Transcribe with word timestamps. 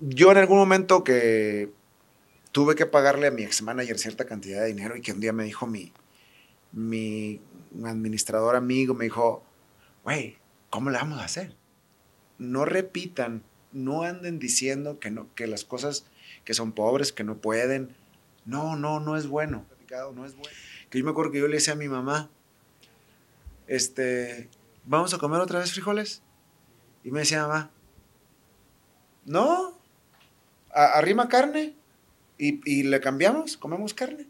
yo 0.00 0.30
en 0.30 0.38
algún 0.38 0.58
momento 0.58 1.04
que 1.04 1.70
tuve 2.52 2.74
que 2.74 2.86
pagarle 2.86 3.26
a 3.26 3.30
mi 3.30 3.42
ex 3.42 3.62
manager 3.62 3.98
cierta 3.98 4.24
cantidad 4.24 4.60
de 4.60 4.68
dinero 4.68 4.96
y 4.96 5.02
que 5.02 5.12
un 5.12 5.20
día 5.20 5.32
me 5.32 5.44
dijo 5.44 5.66
mi, 5.66 5.92
mi 6.72 7.40
administrador 7.84 8.56
amigo, 8.56 8.94
me 8.94 9.04
dijo, 9.04 9.42
güey, 10.04 10.38
¿cómo 10.70 10.90
le 10.90 10.98
vamos 10.98 11.20
a 11.20 11.24
hacer? 11.24 11.54
No 12.38 12.64
repitan, 12.64 13.42
no 13.72 14.02
anden 14.02 14.38
diciendo 14.38 14.98
que, 14.98 15.10
no, 15.10 15.32
que 15.34 15.46
las 15.46 15.64
cosas 15.64 16.06
que 16.44 16.54
son 16.54 16.72
pobres, 16.72 17.12
que 17.12 17.24
no 17.24 17.38
pueden. 17.38 17.94
No, 18.44 18.76
no, 18.76 19.00
no 19.00 19.16
es 19.16 19.26
bueno. 19.26 19.66
No 19.90 20.26
es 20.26 20.34
bueno. 20.34 20.56
Que 20.90 20.98
yo 20.98 21.04
me 21.04 21.10
acuerdo 21.10 21.32
que 21.32 21.40
yo 21.40 21.48
le 21.48 21.56
decía 21.56 21.74
a 21.74 21.76
mi 21.76 21.88
mamá, 21.88 22.30
este, 23.66 24.48
¿vamos 24.84 25.14
a 25.14 25.18
comer 25.18 25.40
otra 25.40 25.58
vez 25.58 25.72
frijoles? 25.72 26.22
Y 27.04 27.10
me 27.10 27.20
decía, 27.20 27.46
mamá, 27.46 27.70
no, 29.24 29.75
arrima 30.76 31.28
carne 31.28 31.74
y, 32.38 32.60
y 32.70 32.82
le 32.82 33.00
cambiamos, 33.00 33.56
comemos 33.56 33.94
carne. 33.94 34.26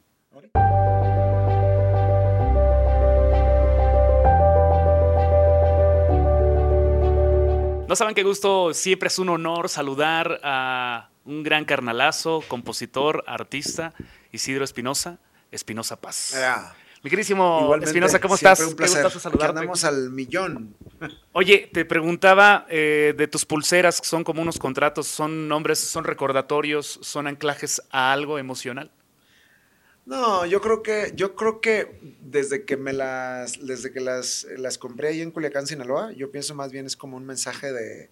No 7.89 7.95
saben 7.95 8.15
qué 8.15 8.25
gusto, 8.25 8.75
siempre 8.75 9.07
es 9.09 9.19
un 9.19 9.29
honor 9.29 9.69
saludar 9.69 10.41
a 10.43 11.11
un 11.25 11.43
gran 11.43 11.65
carnalazo, 11.65 12.43
compositor, 12.49 13.23
artista, 13.27 13.95
Isidro 14.33 14.65
Espinosa, 14.65 15.19
Espinosa 15.53 16.01
Paz. 16.01 16.35
Mi 17.03 17.11
querísimo 17.11 17.75
Espinosa, 17.77 18.21
¿cómo 18.21 18.35
estás? 18.35 18.61
Un 18.61 18.75
placer. 18.75 19.07
Qué 19.39 19.87
al 19.87 20.11
millón. 20.11 20.75
Oye, 21.33 21.71
te 21.73 21.85
preguntaba 21.85 22.67
eh, 22.69 23.15
de 23.17 23.29
tus 23.29 23.45
pulseras, 23.45 24.01
son 24.03 24.25
como 24.25 24.43
unos 24.43 24.59
contratos, 24.59 25.07
son 25.07 25.49
nombres, 25.49 25.79
son 25.79 26.05
recordatorios, 26.05 26.99
son 27.03 27.27
anclajes 27.27 27.83
a 27.91 28.13
algo 28.13 28.39
emocional. 28.39 28.91
No, 30.07 30.47
yo 30.47 30.61
creo 30.61 30.83
que, 30.83 31.13
yo 31.17 31.35
creo 31.35 31.61
que 31.61 31.99
desde 32.21 32.65
que 32.65 32.77
me 32.77 32.93
las, 32.93 33.67
desde 33.67 33.93
que 33.93 34.01
las, 34.01 34.47
las 34.57 34.79
compré 34.79 35.09
ahí 35.09 35.21
en 35.21 35.33
Culiacán, 35.33 35.67
Sinaloa, 35.67 36.13
yo 36.13 36.31
pienso 36.31 36.55
más 36.55 36.71
bien 36.71 36.87
es 36.87 36.97
como 36.97 37.17
un 37.17 37.27
mensaje 37.27 37.73
de 37.73 38.11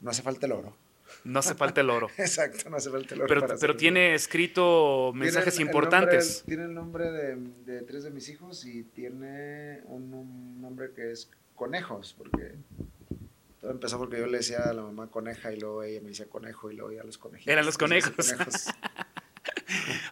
no 0.00 0.10
hace 0.10 0.22
falta 0.22 0.46
el 0.46 0.52
oro. 0.52 0.76
No 1.24 1.38
hace 1.38 1.54
falta 1.54 1.80
el 1.80 1.90
oro. 1.90 2.08
Exacto, 2.18 2.68
no 2.68 2.76
hace 2.76 2.90
falta 2.90 3.14
el 3.14 3.22
oro. 3.22 3.28
Pero, 3.28 3.58
pero 3.58 3.76
tiene 3.76 4.14
escrito 4.14 5.12
mensajes 5.14 5.58
importantes. 5.58 6.44
tiene 6.46 6.64
el 6.64 6.74
nombre 6.74 7.10
de, 7.10 7.36
de, 7.64 7.82
tres 7.82 8.04
de 8.04 8.10
mis 8.10 8.28
hijos 8.28 8.64
y 8.66 8.84
tiene 8.84 9.80
un, 9.86 10.60
nombre 10.60 10.92
que 10.94 11.10
es 11.10 11.30
Conejos, 11.54 12.14
porque 12.18 12.56
todo 13.60 13.70
empezó 13.70 13.96
porque 13.96 14.18
yo 14.18 14.26
le 14.26 14.38
decía 14.38 14.64
a 14.64 14.72
la 14.72 14.82
mamá 14.82 15.06
coneja 15.06 15.52
y 15.52 15.60
luego 15.60 15.84
ella 15.84 16.00
me 16.00 16.08
decía 16.08 16.26
conejo 16.26 16.70
y 16.70 16.76
luego 16.76 16.92
ya 16.92 17.04
los 17.04 17.16
conejitos. 17.16 17.52
Eran 17.52 17.64
los 17.64 17.78
conejos. 17.78 18.12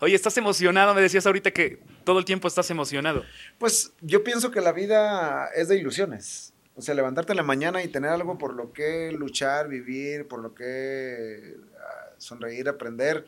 Oye, 0.00 0.14
¿estás 0.14 0.36
emocionado? 0.36 0.94
Me 0.94 1.00
decías 1.00 1.26
ahorita 1.26 1.50
que 1.50 1.80
todo 2.04 2.18
el 2.18 2.24
tiempo 2.24 2.48
estás 2.48 2.70
emocionado. 2.70 3.24
Pues 3.58 3.92
yo 4.00 4.22
pienso 4.22 4.50
que 4.50 4.60
la 4.60 4.72
vida 4.72 5.48
es 5.54 5.68
de 5.68 5.76
ilusiones. 5.76 6.51
O 6.74 6.82
sea, 6.82 6.94
levantarte 6.94 7.32
en 7.32 7.36
la 7.36 7.42
mañana 7.42 7.82
y 7.82 7.88
tener 7.88 8.10
algo 8.10 8.38
por 8.38 8.54
lo 8.54 8.72
que 8.72 9.12
luchar, 9.12 9.68
vivir, 9.68 10.26
por 10.26 10.40
lo 10.40 10.54
que 10.54 11.56
ah, 11.78 12.14
sonreír, 12.18 12.68
aprender. 12.68 13.26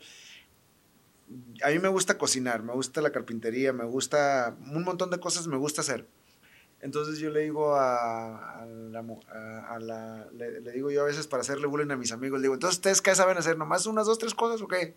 A 1.63 1.69
mí 1.69 1.79
me 1.79 1.87
gusta 1.87 2.17
cocinar, 2.17 2.63
me 2.63 2.73
gusta 2.73 3.01
la 3.01 3.11
carpintería, 3.11 3.73
me 3.73 3.85
gusta 3.85 4.55
un 4.71 4.83
montón 4.83 5.11
de 5.11 5.19
cosas, 5.19 5.47
me 5.47 5.57
gusta 5.57 5.81
hacer. 5.81 6.07
Entonces 6.81 7.17
yo 7.17 7.31
le 7.31 7.41
digo 7.41 7.75
a, 7.75 8.63
la, 9.79 10.27
le, 10.33 10.71
digo 10.71 10.91
yo 10.91 11.01
a 11.01 11.05
veces 11.05 11.25
para 11.25 11.41
hacerle 11.41 11.65
bullying 11.65 11.89
a 11.89 11.95
mis 11.95 12.11
amigos, 12.11 12.39
le 12.39 12.43
digo, 12.43 12.53
entonces 12.53 12.77
ustedes 12.77 13.01
qué 13.01 13.15
saben 13.15 13.37
hacer, 13.37 13.57
nomás 13.57 13.87
unas 13.87 14.05
dos, 14.05 14.19
tres 14.19 14.35
cosas 14.35 14.61
o 14.61 14.67
qué? 14.67 14.95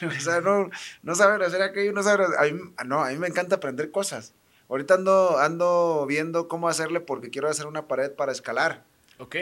o 0.06 0.20
sea, 0.20 0.40
no, 0.40 0.68
no 1.02 1.14
saben 1.14 1.40
hacer 1.40 1.62
aquello, 1.62 1.92
no 1.92 2.02
saben, 2.02 2.26
a 2.36 2.42
mí, 2.42 2.60
no, 2.84 3.02
a 3.02 3.10
mí 3.10 3.16
me 3.16 3.28
encanta 3.28 3.56
aprender 3.56 3.90
cosas. 3.90 4.34
Ahorita 4.70 4.94
ando, 4.94 5.38
ando 5.38 6.06
viendo 6.06 6.46
cómo 6.46 6.68
hacerle 6.68 7.00
porque 7.00 7.30
quiero 7.30 7.48
hacer 7.48 7.66
una 7.66 7.88
pared 7.88 8.12
para 8.12 8.30
escalar. 8.30 8.84
Ok. 9.18 9.36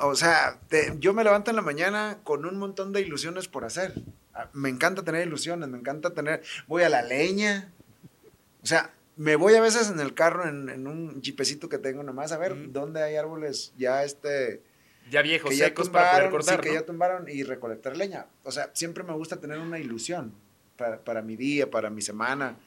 o 0.00 0.14
sea, 0.14 0.60
yo 0.98 1.14
me 1.14 1.24
levanto 1.24 1.50
en 1.50 1.56
la 1.56 1.62
mañana 1.62 2.18
con 2.22 2.44
un 2.44 2.58
montón 2.58 2.92
de 2.92 3.00
ilusiones 3.00 3.48
por 3.48 3.64
hacer. 3.64 3.94
Ah, 4.34 4.50
me 4.52 4.68
encanta 4.68 5.02
tener 5.02 5.26
ilusiones, 5.26 5.70
me 5.70 5.78
encanta 5.78 6.12
tener, 6.12 6.42
voy 6.66 6.82
a 6.82 6.90
la 6.90 7.00
leña. 7.00 7.72
O 8.62 8.66
sea, 8.66 8.92
me 9.16 9.36
voy 9.36 9.54
a 9.54 9.62
veces 9.62 9.90
en 9.90 10.00
el 10.00 10.12
carro, 10.12 10.46
en, 10.46 10.86
un 10.86 11.22
chipecito 11.22 11.70
que 11.70 11.78
tengo 11.78 12.02
nomás, 12.02 12.30
a 12.32 12.36
ver 12.36 12.72
dónde 12.72 13.02
hay 13.02 13.16
árboles 13.16 13.72
ya 13.78 14.04
este... 14.04 14.62
Ya 15.10 15.22
viejos, 15.22 15.56
secos 15.56 15.88
para 15.88 16.12
poder 16.12 16.30
cortar, 16.30 16.60
que 16.60 16.74
ya 16.74 16.84
tumbaron 16.84 17.26
y 17.28 17.42
recolectar 17.42 17.96
leña. 17.96 18.26
O 18.42 18.50
sea, 18.50 18.70
siempre 18.74 19.02
me 19.02 19.14
gusta 19.14 19.40
tener 19.40 19.58
una 19.58 19.78
ilusión 19.78 20.34
para, 20.76 20.98
para, 20.98 21.22
mi 21.22 21.36
día, 21.36 21.70
para 21.70 21.88
mi 21.88 22.02
semana, 22.02 22.58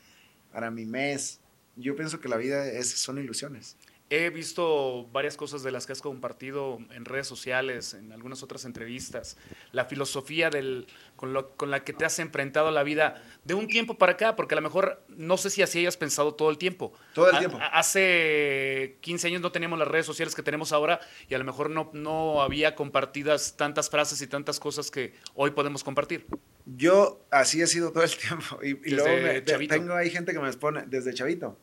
para 0.51 0.71
mi 0.71 0.85
mes. 0.85 1.41
Yo 1.75 1.95
pienso 1.95 2.19
que 2.19 2.29
la 2.29 2.37
vida 2.37 2.67
es, 2.67 2.89
son 2.89 3.17
ilusiones. 3.17 3.75
He 4.11 4.31
visto 4.31 5.07
varias 5.11 5.37
cosas 5.37 5.61
de 5.61 5.71
las 5.71 5.85
que 5.85 5.93
has 5.93 6.01
compartido 6.01 6.79
en 6.91 7.05
redes 7.05 7.27
sociales, 7.27 7.93
en 7.93 8.11
algunas 8.11 8.41
otras 8.41 8.65
entrevistas. 8.65 9.37
La 9.71 9.85
filosofía 9.85 10.49
del, 10.49 10.87
con, 11.15 11.33
lo, 11.33 11.55
con, 11.55 11.69
la 11.69 11.83
que 11.83 11.93
te 11.93 12.05
has 12.05 12.17
enfrentado 12.17 12.69
a 12.69 12.71
la 12.71 12.81
vida 12.81 13.21
de 13.43 13.53
un 13.53 13.67
tiempo 13.67 13.99
para 13.99 14.13
acá, 14.13 14.35
porque 14.35 14.55
a 14.55 14.57
lo 14.57 14.63
mejor 14.63 15.03
no 15.09 15.37
sé 15.37 15.51
si 15.51 15.61
así 15.61 15.79
hayas 15.79 15.95
pensado 15.95 16.33
todo 16.33 16.49
el 16.49 16.57
tiempo. 16.57 16.91
Todo 17.13 17.29
el 17.29 17.37
tiempo. 17.37 17.59
hace 17.71 18.97
15 19.01 19.27
años 19.27 19.41
no 19.41 19.51
teníamos 19.51 19.77
las 19.77 19.87
redes 19.87 20.07
sociales 20.07 20.33
que 20.33 20.41
tenemos 20.41 20.71
ahora 20.71 20.99
y 21.27 21.35
a 21.35 21.37
lo 21.37 21.43
mejor 21.43 21.69
no, 21.69 21.91
no 21.93 22.41
había 22.41 22.75
compartidas 22.75 23.57
tantas 23.57 23.89
frases 23.89 24.21
y 24.21 24.27
tantas 24.27 24.59
cosas 24.59 24.89
que 24.89 25.13
hoy 25.35 25.51
podemos 25.51 25.83
compartir. 25.83 26.25
Yo 26.65 27.25
así 27.31 27.61
he 27.61 27.67
sido 27.67 27.91
todo 27.91 28.03
el 28.03 28.17
tiempo. 28.17 28.59
Y, 28.63 28.89
luego 28.91 29.21
me, 29.21 29.41
tengo 29.41 29.93
ahí 29.93 30.09
gente 30.09 30.33
que 30.33 30.39
me 30.39 30.51
pone, 30.53 30.83
desde 30.87 31.13
chavito, 31.13 31.59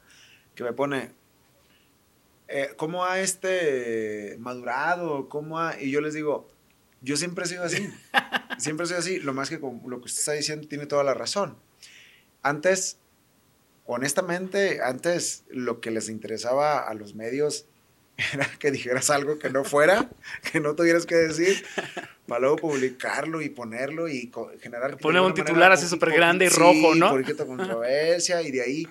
que 0.55 0.65
me 0.65 0.73
pone, 0.73 1.13
eh, 2.49 2.71
¿cómo 2.77 3.05
ha 3.05 3.21
este 3.21 4.37
madurado? 4.39 5.29
¿Cómo 5.29 5.59
ha...? 5.59 5.81
Y 5.81 5.91
yo 5.91 6.01
les 6.01 6.15
digo, 6.15 6.49
yo 7.01 7.17
siempre 7.17 7.45
he 7.45 7.49
sido 7.49 7.65
así. 7.65 7.89
siempre 8.59 8.85
he 8.85 8.87
sido 8.87 8.99
así. 8.99 9.19
Lo 9.19 9.35
más 9.35 9.49
que 9.49 9.59
lo 9.59 10.01
que 10.01 10.07
usted 10.07 10.21
está 10.21 10.33
diciendo 10.33 10.69
tiene 10.69 10.87
toda 10.87 11.03
la 11.05 11.15
razón. 11.15 11.57
Antes, 12.43 12.99
honestamente, 13.85 14.81
antes 14.83 15.45
lo 15.49 15.81
que 15.81 15.91
les 15.91 16.09
interesaba 16.09 16.81
a 16.81 16.95
los 16.95 17.15
medios 17.15 17.67
era 18.33 18.47
que 18.59 18.71
dijeras 18.71 19.11
algo 19.11 19.39
que 19.39 19.51
no 19.51 19.65
fuera, 19.65 20.09
que 20.53 20.61
no 20.61 20.75
tuvieras 20.77 21.05
que 21.05 21.17
decir, 21.17 21.65
para 22.29 22.41
luego 22.41 22.57
publicarlo 22.57 23.43
y 23.43 23.49
ponerlo 23.49 24.09
y 24.09 24.31
generar... 24.61 24.97
Poner 24.99 25.21
un 25.21 25.35
titular 25.35 25.73
así 25.73 25.89
súper 25.89 26.13
grande 26.13 26.45
y 26.47 26.49
rojo, 26.49 26.95
¿no? 26.95 27.11
Por 27.11 27.47
controversia 27.47 28.41
y 28.43 28.53
de 28.53 28.63
ahí. 28.63 28.89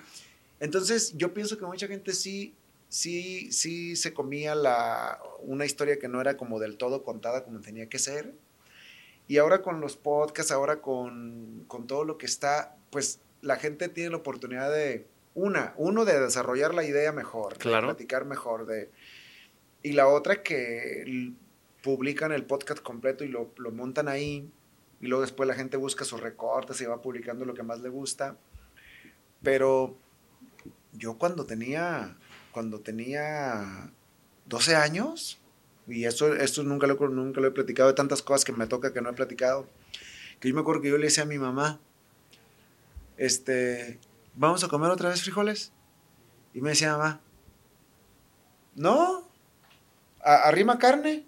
Entonces, 0.60 1.14
yo 1.16 1.34
pienso 1.34 1.58
que 1.58 1.66
mucha 1.66 1.86
gente 1.86 2.12
sí 2.12 2.54
sí, 2.88 3.52
sí 3.52 3.96
se 3.96 4.12
comía 4.12 4.54
la, 4.54 5.20
una 5.40 5.64
historia 5.64 5.98
que 5.98 6.08
no 6.08 6.20
era 6.20 6.36
como 6.36 6.58
del 6.58 6.76
todo 6.76 7.02
contada 7.02 7.44
como 7.44 7.60
tenía 7.60 7.88
que 7.88 7.98
ser. 7.98 8.34
Y 9.28 9.38
ahora 9.38 9.62
con 9.62 9.80
los 9.80 9.96
podcasts, 9.96 10.52
ahora 10.52 10.80
con, 10.80 11.64
con 11.66 11.86
todo 11.86 12.04
lo 12.04 12.16
que 12.16 12.26
está, 12.26 12.76
pues 12.90 13.20
la 13.42 13.56
gente 13.56 13.88
tiene 13.88 14.10
la 14.10 14.18
oportunidad 14.18 14.72
de, 14.72 15.06
una, 15.36 15.74
uno 15.76 16.04
de 16.04 16.18
desarrollar 16.18 16.74
la 16.74 16.84
idea 16.84 17.12
mejor, 17.12 17.58
claro. 17.58 17.88
de 17.88 17.94
platicar 17.94 18.24
mejor, 18.24 18.66
de, 18.66 18.90
y 19.82 19.92
la 19.92 20.08
otra 20.08 20.42
que 20.42 21.32
publican 21.82 22.32
el 22.32 22.44
podcast 22.44 22.80
completo 22.80 23.22
y 23.22 23.28
lo, 23.28 23.52
lo 23.58 23.70
montan 23.70 24.08
ahí, 24.08 24.50
y 25.00 25.06
luego 25.06 25.22
después 25.22 25.46
la 25.46 25.54
gente 25.54 25.76
busca 25.76 26.04
sus 26.04 26.20
recortes 26.20 26.80
y 26.80 26.86
va 26.86 27.02
publicando 27.02 27.44
lo 27.44 27.52
que 27.52 27.62
más 27.62 27.80
le 27.80 27.90
gusta. 27.90 28.36
Pero 29.42 29.96
yo 30.94 31.18
cuando 31.18 31.44
tenía 31.44 32.16
cuando 32.56 32.80
tenía 32.80 33.92
12 34.46 34.76
años, 34.76 35.38
y 35.86 36.06
esto, 36.06 36.34
esto 36.34 36.62
nunca, 36.62 36.86
lo, 36.86 36.96
nunca 37.10 37.38
lo 37.38 37.48
he 37.48 37.50
platicado, 37.50 37.90
de 37.90 37.94
tantas 37.94 38.22
cosas 38.22 38.46
que 38.46 38.52
me 38.52 38.66
toca 38.66 38.94
que 38.94 39.02
no 39.02 39.10
he 39.10 39.12
platicado, 39.12 39.68
que 40.40 40.48
yo 40.48 40.54
me 40.54 40.62
acuerdo 40.62 40.80
que 40.80 40.88
yo 40.88 40.96
le 40.96 41.04
decía 41.04 41.24
a 41.24 41.26
mi 41.26 41.36
mamá, 41.36 41.78
este, 43.18 43.98
¿vamos 44.36 44.64
a 44.64 44.68
comer 44.68 44.90
otra 44.90 45.10
vez 45.10 45.20
frijoles? 45.20 45.70
Y 46.54 46.62
me 46.62 46.70
decía 46.70 46.96
mamá, 46.96 47.20
no, 48.74 49.28
arrima 50.22 50.78
carne 50.78 51.26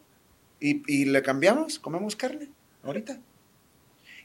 y, 0.61 0.83
y, 0.91 1.05
le 1.05 1.23
cambiamos, 1.23 1.79
comemos 1.79 2.17
carne 2.17 2.49
ahorita. 2.83 3.21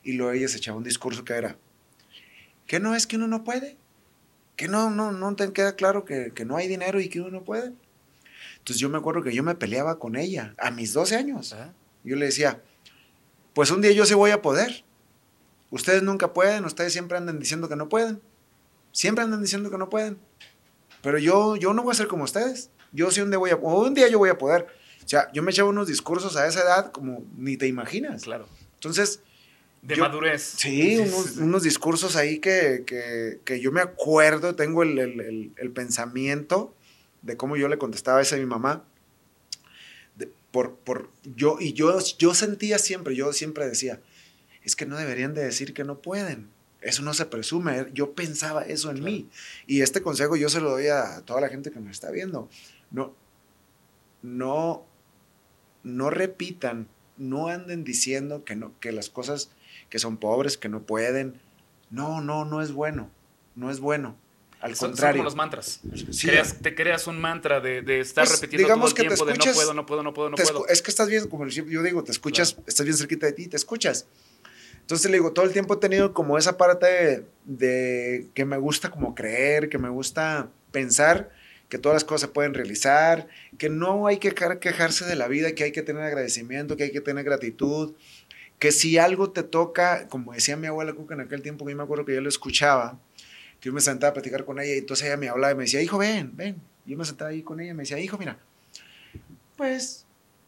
Y 0.04 0.14
luego 0.14 0.32
ella 0.32 0.48
se 0.48 0.56
echaba 0.56 0.78
un 0.78 0.86
discurso 0.86 1.26
que 1.26 1.34
era, 1.34 1.58
¿qué 2.66 2.80
no 2.80 2.96
es 2.96 3.08
que 3.08 3.18
uno 3.18 3.28
no 3.28 3.44
puede? 3.44 3.76
Que 4.56 4.68
no, 4.68 4.90
no, 4.90 5.12
no 5.12 5.36
te 5.36 5.52
queda 5.52 5.76
claro 5.76 6.06
que, 6.06 6.32
no 6.46 6.58
hay 6.58 6.68
dinero 6.68 7.00
y 7.00 7.10
que 7.10 7.22
uno 7.22 7.32
no 7.32 7.44
puede. 7.44 7.74
Entonces 8.58 8.80
yo 8.80 8.90
me 8.90 8.98
acuerdo 8.98 9.24
que 9.24 9.34
yo 9.34 9.44
me 9.44 9.56
peleaba 9.56 10.00
con 10.00 10.16
ella 10.16 10.54
a 10.58 10.72
mis 10.72 10.94
12 10.94 11.16
años. 11.16 11.56
Yo 12.04 12.16
le 12.16 12.26
decía, 12.26 12.62
pues 13.54 13.72
un 13.72 13.82
día 13.82 13.92
yo 13.92 14.06
sí 14.06 14.14
voy 14.14 14.32
a 14.32 14.42
poder. 14.42 14.84
Ustedes 15.70 16.04
nunca 16.04 16.34
pueden, 16.34 16.66
ustedes 16.66 16.94
siempre 16.94 17.18
andan 17.18 17.40
diciendo 17.40 17.68
que 17.68 17.76
no 17.76 17.90
pueden. 17.90 18.22
Siempre 18.92 19.24
andan 19.24 19.42
diciendo 19.42 19.72
que 19.72 19.78
no 19.78 19.90
pueden. 19.90 20.20
Pero 21.02 21.18
yo, 21.18 21.56
yo 21.56 21.74
no 21.74 21.84
voy 21.84 21.92
a 21.92 21.96
ser 21.96 22.08
como 22.08 22.24
ustedes. 22.24 22.70
Yo 22.92 23.10
sí 23.10 23.22
un 23.22 23.32
día 23.32 23.40
voy 23.40 23.50
a, 23.50 23.56
un 23.56 23.94
día 23.94 24.08
yo 24.08 24.20
voy 24.20 24.30
a 24.30 24.38
poder. 24.38 24.68
O 25.04 25.08
sea, 25.08 25.32
yo 25.34 25.42
me 25.44 25.52
echaba 25.52 25.70
unos 25.70 25.88
discursos 25.88 26.38
a 26.38 26.48
esa 26.48 26.62
edad 26.62 26.92
como 26.92 27.26
ni 27.36 27.58
te 27.58 27.68
imaginas. 27.68 28.24
Claro. 28.24 28.48
Entonces, 28.76 29.22
De 29.84 29.96
Yo- 29.96 30.04
madurez. 30.04 30.42
Sí, 30.58 30.98
unos, 30.98 31.36
unos 31.38 31.62
discursos 31.64 32.16
ahí 32.16 32.40
que, 32.40 32.84
que- 32.88 33.40
que 33.46 33.60
yo 33.60 33.72
me 33.72 33.82
acuerdo, 33.82 34.56
tengo 34.56 34.82
el, 34.82 34.98
el- 34.98 35.20
el- 35.20 35.52
el 35.58 35.72
pensamiento 35.72 36.74
de 37.22 37.36
cómo 37.38 37.58
yo 37.58 37.68
le 37.68 37.78
contestaba 37.78 38.22
eso 38.22 38.36
a 38.36 38.40
mi 38.40 38.46
mamá. 38.46 38.86
De- 40.16 40.30
por, 40.52 40.76
por, 40.78 41.10
yo, 41.36 41.58
y 41.60 41.74
yo, 41.74 41.98
yo 42.18 42.34
sentía 42.34 42.80
siempre, 42.80 43.14
yo 43.16 43.34
siempre 43.34 43.68
decía, 43.68 44.00
es 44.64 44.76
que 44.78 44.86
no 44.86 44.98
deberían 44.98 45.34
de 45.34 45.44
decir 45.44 45.74
que 45.74 45.84
no 45.84 46.00
pueden. 46.00 46.48
Eso 46.80 47.02
no 47.02 47.14
se 47.14 47.26
presume. 47.26 47.88
Yo 47.94 48.14
pensaba 48.14 48.64
eso 48.64 48.90
en 48.90 48.98
Claro. 48.98 49.12
mí. 49.12 49.30
Y 49.68 49.82
este 49.82 50.02
consejo 50.02 50.36
yo 50.38 50.48
se 50.50 50.62
lo 50.62 50.72
doy 50.72 50.88
a 50.88 51.22
toda 51.26 51.40
la 51.42 51.50
gente 51.50 51.72
que 51.72 51.80
me 51.82 51.92
está 51.92 52.10
viendo. 52.12 52.50
No, 52.92 53.14
no, 54.22 54.86
no 55.84 56.10
repitan, 56.10 56.88
no 57.18 57.48
anden 57.50 57.84
diciendo 57.84 58.44
que, 58.46 58.56
no, 58.56 58.78
que 58.80 58.92
las 58.92 59.10
cosas 59.10 59.50
que 59.94 60.00
son 60.00 60.18
pobres, 60.18 60.58
que 60.58 60.70
no 60.70 60.82
pueden. 60.82 61.40
No, 61.92 62.20
no, 62.20 62.46
no 62.46 62.64
es 62.64 62.72
bueno. 62.72 63.12
No 63.56 63.70
es 63.70 63.80
bueno. 63.80 64.18
Al 64.60 64.72
Son- 64.72 64.78
son 64.78 64.90
contrario. 64.94 65.20
como 65.20 65.26
los 65.26 65.36
mantras. 65.36 65.82
Sí, 66.10 66.26
Creas- 66.28 66.58
te 66.64 66.74
creas 66.74 67.06
un 67.06 67.22
mantra 67.22 67.60
de, 67.60 67.84
de 67.84 68.00
estar 68.00 68.26
Pues, 68.26 68.42
repitiendo 68.42 68.68
digamos 68.70 68.96
todo 68.96 69.04
el 69.04 69.08
tiempo 69.10 69.26
de 69.26 69.34
no 69.34 69.36
escuchas- 69.36 69.56
puedo, 69.56 69.74
no 69.76 69.86
puedo, 69.86 70.02
no 70.02 70.12
puedo, 70.16 70.30
no 70.32 70.36
puedo. 70.36 70.68
es 70.68 70.82
que 70.82 70.90
estás 70.90 71.08
bien, 71.10 71.28
como 71.28 71.46
yo 71.46 71.84
digo, 71.84 72.04
te 72.04 72.12
escuchas, 72.12 72.58
estás 72.66 72.84
bien 72.88 72.98
cerquita 72.98 73.28
de 73.28 73.34
ti, 73.34 73.46
te 73.48 73.56
escuchas. 73.56 74.08
Entonces 74.82 75.12
le 75.12 75.18
digo, 75.18 75.32
todo 75.32 75.46
el 75.46 75.52
tiempo 75.54 75.76
he 75.76 75.78
tenido 75.78 76.12
como 76.16 76.40
esa 76.40 76.58
parte 76.58 76.88
de, 76.88 77.26
de 77.46 78.28
que 78.34 78.46
me 78.46 78.58
gusta 78.58 78.90
como 78.90 79.14
creer, 79.14 79.70
que 79.70 79.78
me 79.78 79.90
gusta 79.90 80.50
pensar 80.72 81.30
que 81.70 81.78
todas 81.78 81.96
las 81.96 82.04
cosas 82.04 82.22
se 82.22 82.28
pueden 82.30 82.54
realizar, 82.56 83.28
que 83.60 83.70
no 83.70 84.08
hay 84.08 84.18
que 84.18 84.32
quejar- 84.34 84.58
quejarse 84.60 85.06
de 85.06 85.16
la 85.16 85.28
vida, 85.28 85.54
que 85.54 85.64
hay 85.66 85.72
que 85.72 85.84
tener 85.84 86.04
agradecimiento, 86.04 86.78
que 86.78 86.84
hay 86.84 86.92
que 86.92 87.02
tener 87.02 87.24
gratitud, 87.24 87.94
que 88.64 88.72
si 88.72 88.98
algo 88.98 89.30
te 89.30 89.44
toca, 89.44 90.08
como 90.08 90.32
decía 90.32 90.56
mi 90.56 90.68
abuela 90.68 90.94
Cuca 90.94 91.16
en 91.16 91.20
aquel 91.20 91.42
tiempo, 91.42 91.66
que 91.66 91.74
yo 91.74 91.78
me 91.78 91.84
acuerdo 91.84 92.06
que 92.06 92.16
yo 92.16 92.22
lo 92.22 92.30
escuchaba, 92.30 92.98
que 93.60 93.68
yo 93.68 93.74
me 93.74 93.82
sentaba 93.82 94.12
a 94.12 94.14
platicar 94.14 94.46
con 94.46 94.58
ella 94.58 94.74
y 94.74 94.78
entonces 94.78 95.06
ella 95.06 95.18
me 95.18 95.28
hablaba 95.28 95.52
y 95.52 95.56
me 95.58 95.64
decía, 95.64 95.82
hijo, 95.82 95.98
ven, 95.98 96.32
ven. 96.34 96.62
Yo 96.86 96.96
me 96.96 97.04
sentaba 97.04 97.32
ahí 97.32 97.42
con 97.42 97.60
ella 97.60 97.72
y 97.72 97.74
me 97.74 97.84
decía, 97.84 98.00
hijo, 98.00 98.18
mira, 98.18 98.40
pues 99.58 100.06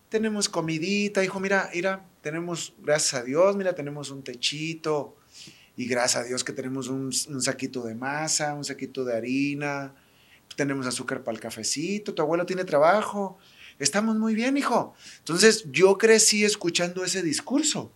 tenemos 0.07 0.47
comidita, 0.47 1.25
hijo, 1.25 1.41
mira, 1.41 1.69
mira, 1.73 2.05
tenemos, 2.21 2.73
gracias 2.81 3.21
a 3.21 3.25
Dios, 3.25 3.57
mira, 3.57 3.75
tenemos 3.75 4.09
un 4.11 4.23
techito 4.23 5.17
y 5.75 5.85
gracias 5.85 6.23
a 6.23 6.25
Dios 6.25 6.45
que 6.45 6.53
tenemos 6.53 6.87
un, 6.87 7.07
un 7.27 7.41
saquito 7.41 7.83
de 7.83 7.95
masa, 7.95 8.53
un 8.53 8.63
saquito 8.63 9.03
de 9.03 9.13
harina, 9.13 9.93
tenemos 10.55 10.87
azúcar 10.87 11.21
para 11.21 11.35
el 11.35 11.41
cafecito, 11.41 12.13
tu 12.13 12.21
abuelo 12.21 12.45
tiene 12.45 12.63
trabajo, 12.63 13.37
estamos 13.77 14.15
muy 14.15 14.35
bien, 14.35 14.55
hijo. 14.55 14.93
Entonces 15.17 15.65
yo 15.69 15.97
crecí 15.97 16.45
escuchando 16.45 17.03
ese 17.03 17.21
discurso, 17.21 17.91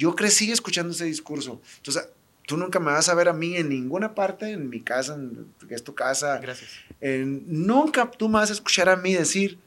yo 0.00 0.14
crecí 0.16 0.50
escuchando 0.50 0.92
ese 0.92 1.04
discurso. 1.04 1.60
Entonces 1.76 2.08
tú 2.46 2.56
nunca 2.56 2.80
me 2.80 2.90
vas 2.90 3.08
a 3.10 3.14
ver 3.14 3.28
a 3.28 3.32
mí 3.34 3.54
en 3.56 3.68
ninguna 3.68 4.14
parte, 4.14 4.50
en 4.50 4.70
mi 4.70 4.80
casa, 4.80 5.14
en, 5.14 5.52
que 5.68 5.74
es 5.74 5.84
tu 5.84 5.94
casa, 5.94 6.38
Gracias. 6.38 6.70
en- 7.02 7.44
nunca 7.46 8.10
tú 8.10 8.28
me 8.28 8.38
vas 8.38 8.48
a 8.50 8.54
escuchar 8.54 8.88
a 8.88 8.96
mí 8.96 9.12
decir, 9.14 9.58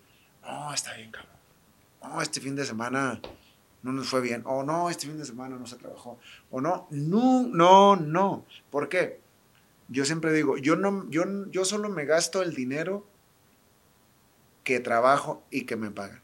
no, 0.41 0.73
está 0.73 0.93
bien, 0.95 1.11
cabrón. 1.11 1.31
No, 2.01 2.21
este 2.21 2.41
fin 2.41 2.55
de 2.55 2.65
semana 2.65 3.21
no 3.83 3.91
nos 3.93 4.07
fue 4.09 4.21
bien. 4.21 4.41
O 4.45 4.63
no, 4.63 4.89
este 4.89 5.05
fin 5.07 5.17
de 5.19 5.25
semana 5.25 5.55
no 5.57 5.67
se 5.67 5.75
trabajó. 5.77 6.19
O 6.49 6.59
no, 6.59 6.87
no, 6.89 7.47
no, 7.47 7.95
no. 7.95 8.45
¿Por 8.71 8.89
qué? 8.89 9.21
Yo 9.87 10.03
siempre 10.05 10.33
digo, 10.33 10.57
yo, 10.57 10.75
no, 10.75 11.07
yo, 11.11 11.23
yo 11.51 11.63
solo 11.63 11.89
me 11.89 12.05
gasto 12.05 12.41
el 12.41 12.53
dinero 12.55 13.05
que 14.63 14.79
trabajo 14.79 15.43
y 15.51 15.65
que 15.65 15.75
me 15.75 15.91
pagan. 15.91 16.21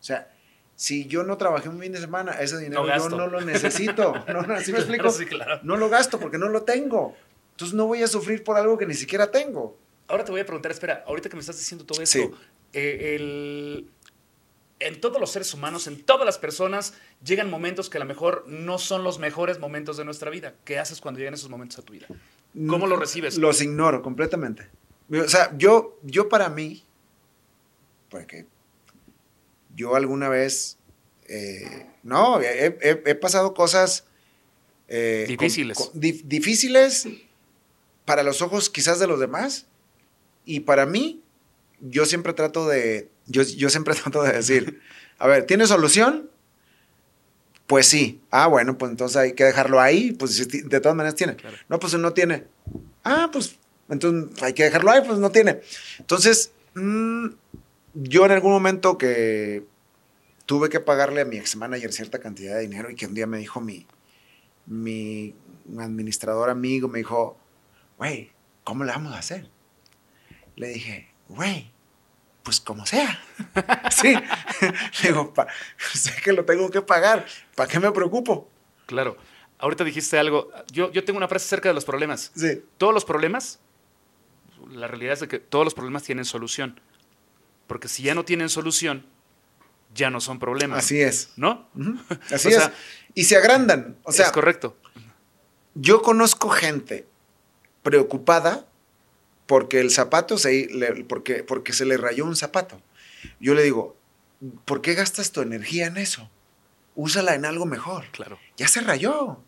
O 0.00 0.02
sea, 0.02 0.32
si 0.76 1.06
yo 1.06 1.24
no 1.24 1.36
trabajé 1.36 1.68
un 1.68 1.80
fin 1.80 1.90
de 1.92 1.98
semana, 2.00 2.32
ese 2.32 2.58
dinero 2.58 2.82
yo 2.82 2.88
gasto. 2.88 3.16
no 3.16 3.26
lo 3.26 3.40
necesito. 3.40 4.12
No, 4.28 4.42
no, 4.42 4.60
¿sí 4.60 4.70
me 4.72 4.78
explico? 4.78 5.10
Sí, 5.10 5.26
claro. 5.26 5.58
No 5.64 5.76
lo 5.76 5.88
gasto 5.88 6.20
porque 6.20 6.38
no 6.38 6.48
lo 6.48 6.62
tengo. 6.62 7.16
Entonces 7.52 7.74
no 7.74 7.86
voy 7.86 8.02
a 8.02 8.06
sufrir 8.06 8.44
por 8.44 8.56
algo 8.56 8.76
que 8.78 8.86
ni 8.86 8.94
siquiera 8.94 9.30
tengo. 9.30 9.76
Ahora 10.08 10.24
te 10.24 10.30
voy 10.30 10.40
a 10.42 10.46
preguntar, 10.46 10.70
espera, 10.70 11.02
ahorita 11.06 11.28
que 11.28 11.36
me 11.36 11.40
estás 11.40 11.56
diciendo 11.58 11.84
todo 11.84 12.00
esto, 12.02 12.18
Sí. 12.18 12.30
eh, 12.74 13.16
el- 13.16 13.88
en 14.78 15.00
todos 15.00 15.18
los 15.18 15.30
seres 15.32 15.54
humanos, 15.54 15.86
en 15.86 16.02
todas 16.04 16.26
las 16.26 16.36
personas, 16.36 16.92
llegan 17.24 17.48
momentos 17.48 17.88
que 17.88 17.96
a 17.96 18.00
lo 18.00 18.04
mejor 18.06 18.44
no 18.46 18.76
son 18.78 19.02
los 19.02 19.18
mejores 19.18 19.58
momentos 19.58 19.96
de 19.96 20.04
nuestra 20.04 20.30
vida. 20.30 20.52
¿Qué 20.66 20.78
haces 20.78 21.00
cuando 21.00 21.18
llegan 21.18 21.32
esos 21.32 21.48
momentos 21.48 21.78
a 21.78 21.82
tu 21.82 21.94
vida? 21.94 22.06
¿Cómo 22.68 22.86
lo 22.86 22.96
recibes? 22.96 23.38
Los 23.38 23.62
ignoro 23.62 24.02
completamente. 24.02 24.68
O 25.10 25.28
sea, 25.28 25.56
yo, 25.56 25.98
yo 26.02 26.28
para 26.28 26.50
mí, 26.50 26.84
porque 28.10 28.44
yo 29.76 29.94
alguna 29.94 30.28
vez, 30.28 30.78
eh, 31.28 31.86
no, 32.02 32.40
he, 32.40 32.76
he- 32.80 33.02
he 33.06 33.14
pasado 33.14 33.54
cosas 33.54 34.04
eh, 34.88 35.26
Difíciles. 35.28 35.76
con- 35.76 35.90
difíciles 35.94 37.06
para 38.04 38.22
los 38.22 38.42
ojos 38.42 38.70
quizás 38.70 38.98
de 38.98 39.06
los 39.06 39.20
demás 39.20 39.66
y 40.44 40.60
para 40.60 40.86
mí, 40.86 41.22
yo 41.80 42.06
siempre 42.06 42.32
trato 42.32 42.66
de, 42.68 43.10
yo, 43.26 43.42
yo 43.42 43.68
siempre 43.70 43.94
trato 44.02 44.22
de 44.22 44.32
decir, 44.32 44.80
a 45.18 45.26
ver, 45.26 45.44
¿tiene 45.46 45.66
solución? 45.66 46.30
Pues 47.66 47.86
sí. 47.88 48.20
Ah, 48.30 48.46
bueno, 48.46 48.78
pues 48.78 48.90
entonces 48.92 49.16
hay 49.16 49.32
que 49.32 49.42
dejarlo 49.42 49.80
ahí. 49.80 50.12
Pues 50.12 50.46
de 50.48 50.80
todas 50.80 50.94
maneras 50.96 51.16
tiene. 51.16 51.34
Claro. 51.34 51.56
No, 51.68 51.80
pues 51.80 51.94
no 51.94 52.12
tiene. 52.12 52.44
Ah, 53.02 53.28
pues 53.32 53.56
entonces 53.88 54.40
hay 54.40 54.52
que 54.52 54.62
dejarlo 54.62 54.92
ahí, 54.92 55.00
pues 55.04 55.18
no 55.18 55.30
tiene. 55.30 55.60
Entonces, 55.98 56.52
mm, 56.74 57.26
yo 57.98 58.24
en 58.26 58.32
algún 58.32 58.52
momento 58.52 58.98
que 58.98 59.64
tuve 60.44 60.68
que 60.68 60.80
pagarle 60.80 61.22
a 61.22 61.24
mi 61.24 61.36
ex 61.38 61.56
manager 61.56 61.92
cierta 61.92 62.18
cantidad 62.20 62.54
de 62.54 62.60
dinero 62.62 62.90
y 62.90 62.94
que 62.94 63.06
un 63.06 63.14
día 63.14 63.26
me 63.26 63.38
dijo 63.38 63.60
mi, 63.60 63.86
mi 64.66 65.34
administrador 65.78 66.50
amigo, 66.50 66.88
me 66.88 66.98
dijo, 66.98 67.38
güey, 67.98 68.30
¿cómo 68.64 68.84
le 68.84 68.92
vamos 68.92 69.12
a 69.14 69.18
hacer? 69.18 69.48
Le 70.56 70.68
dije, 70.68 71.08
güey, 71.28 71.70
pues 72.42 72.60
como 72.60 72.86
sea. 72.86 73.18
sí. 73.90 74.14
Le 75.02 75.08
digo, 75.08 75.34
"Pa- 75.34 75.48
sé 75.92 76.12
que 76.22 76.32
lo 76.32 76.44
tengo 76.44 76.70
que 76.70 76.80
pagar. 76.80 77.26
¿Para 77.56 77.68
qué 77.68 77.80
me 77.80 77.90
preocupo? 77.90 78.48
Claro. 78.86 79.16
Ahorita 79.58 79.82
dijiste 79.84 80.16
algo. 80.18 80.50
Yo, 80.70 80.92
yo 80.92 81.02
tengo 81.04 81.16
una 81.16 81.26
frase 81.28 81.46
acerca 81.46 81.68
de 81.70 81.74
los 81.74 81.84
problemas. 81.84 82.30
Sí. 82.36 82.62
Todos 82.78 82.94
los 82.94 83.04
problemas, 83.04 83.58
la 84.70 84.86
realidad 84.86 85.14
es 85.14 85.20
de 85.20 85.28
que 85.28 85.38
todos 85.40 85.64
los 85.64 85.74
problemas 85.74 86.04
tienen 86.04 86.24
solución. 86.24 86.80
Porque 87.66 87.88
si 87.88 88.02
ya 88.02 88.14
no 88.14 88.24
tienen 88.24 88.48
solución, 88.48 89.06
ya 89.94 90.10
no 90.10 90.20
son 90.20 90.38
problemas. 90.38 90.78
Así 90.84 91.00
es. 91.00 91.30
¿No? 91.36 91.68
Así 92.32 92.48
O 92.48 92.50
es. 92.58 92.70
y 93.14 93.24
se 93.24 93.36
agrandan. 93.36 93.96
O 94.04 94.12
sea, 94.12 94.26
es 94.26 94.32
correcto. 94.32 94.76
yo 95.74 96.02
conozco 96.02 96.48
gente 96.50 97.06
preocupada 97.82 98.66
porque 99.46 99.80
el 99.80 99.90
zapato 99.90 100.38
se, 100.38 100.66
le- 100.72 101.04
porque, 101.04 101.42
porque 101.44 101.72
se 101.72 101.84
le 101.84 101.96
rayó 101.96 102.24
un 102.24 102.36
zapato. 102.36 102.80
Yo 103.40 103.54
le 103.54 103.62
digo, 103.62 103.96
¿por 104.64 104.80
qué 104.82 104.94
gastas 104.94 105.32
tu 105.32 105.40
energía 105.40 105.86
en 105.86 105.96
eso? 105.96 106.30
Úsala 106.94 107.34
en 107.34 107.44
algo 107.44 107.66
mejor. 107.66 108.06
Claro. 108.10 108.38
Ya 108.56 108.68
se 108.68 108.80
rayó. 108.80 109.42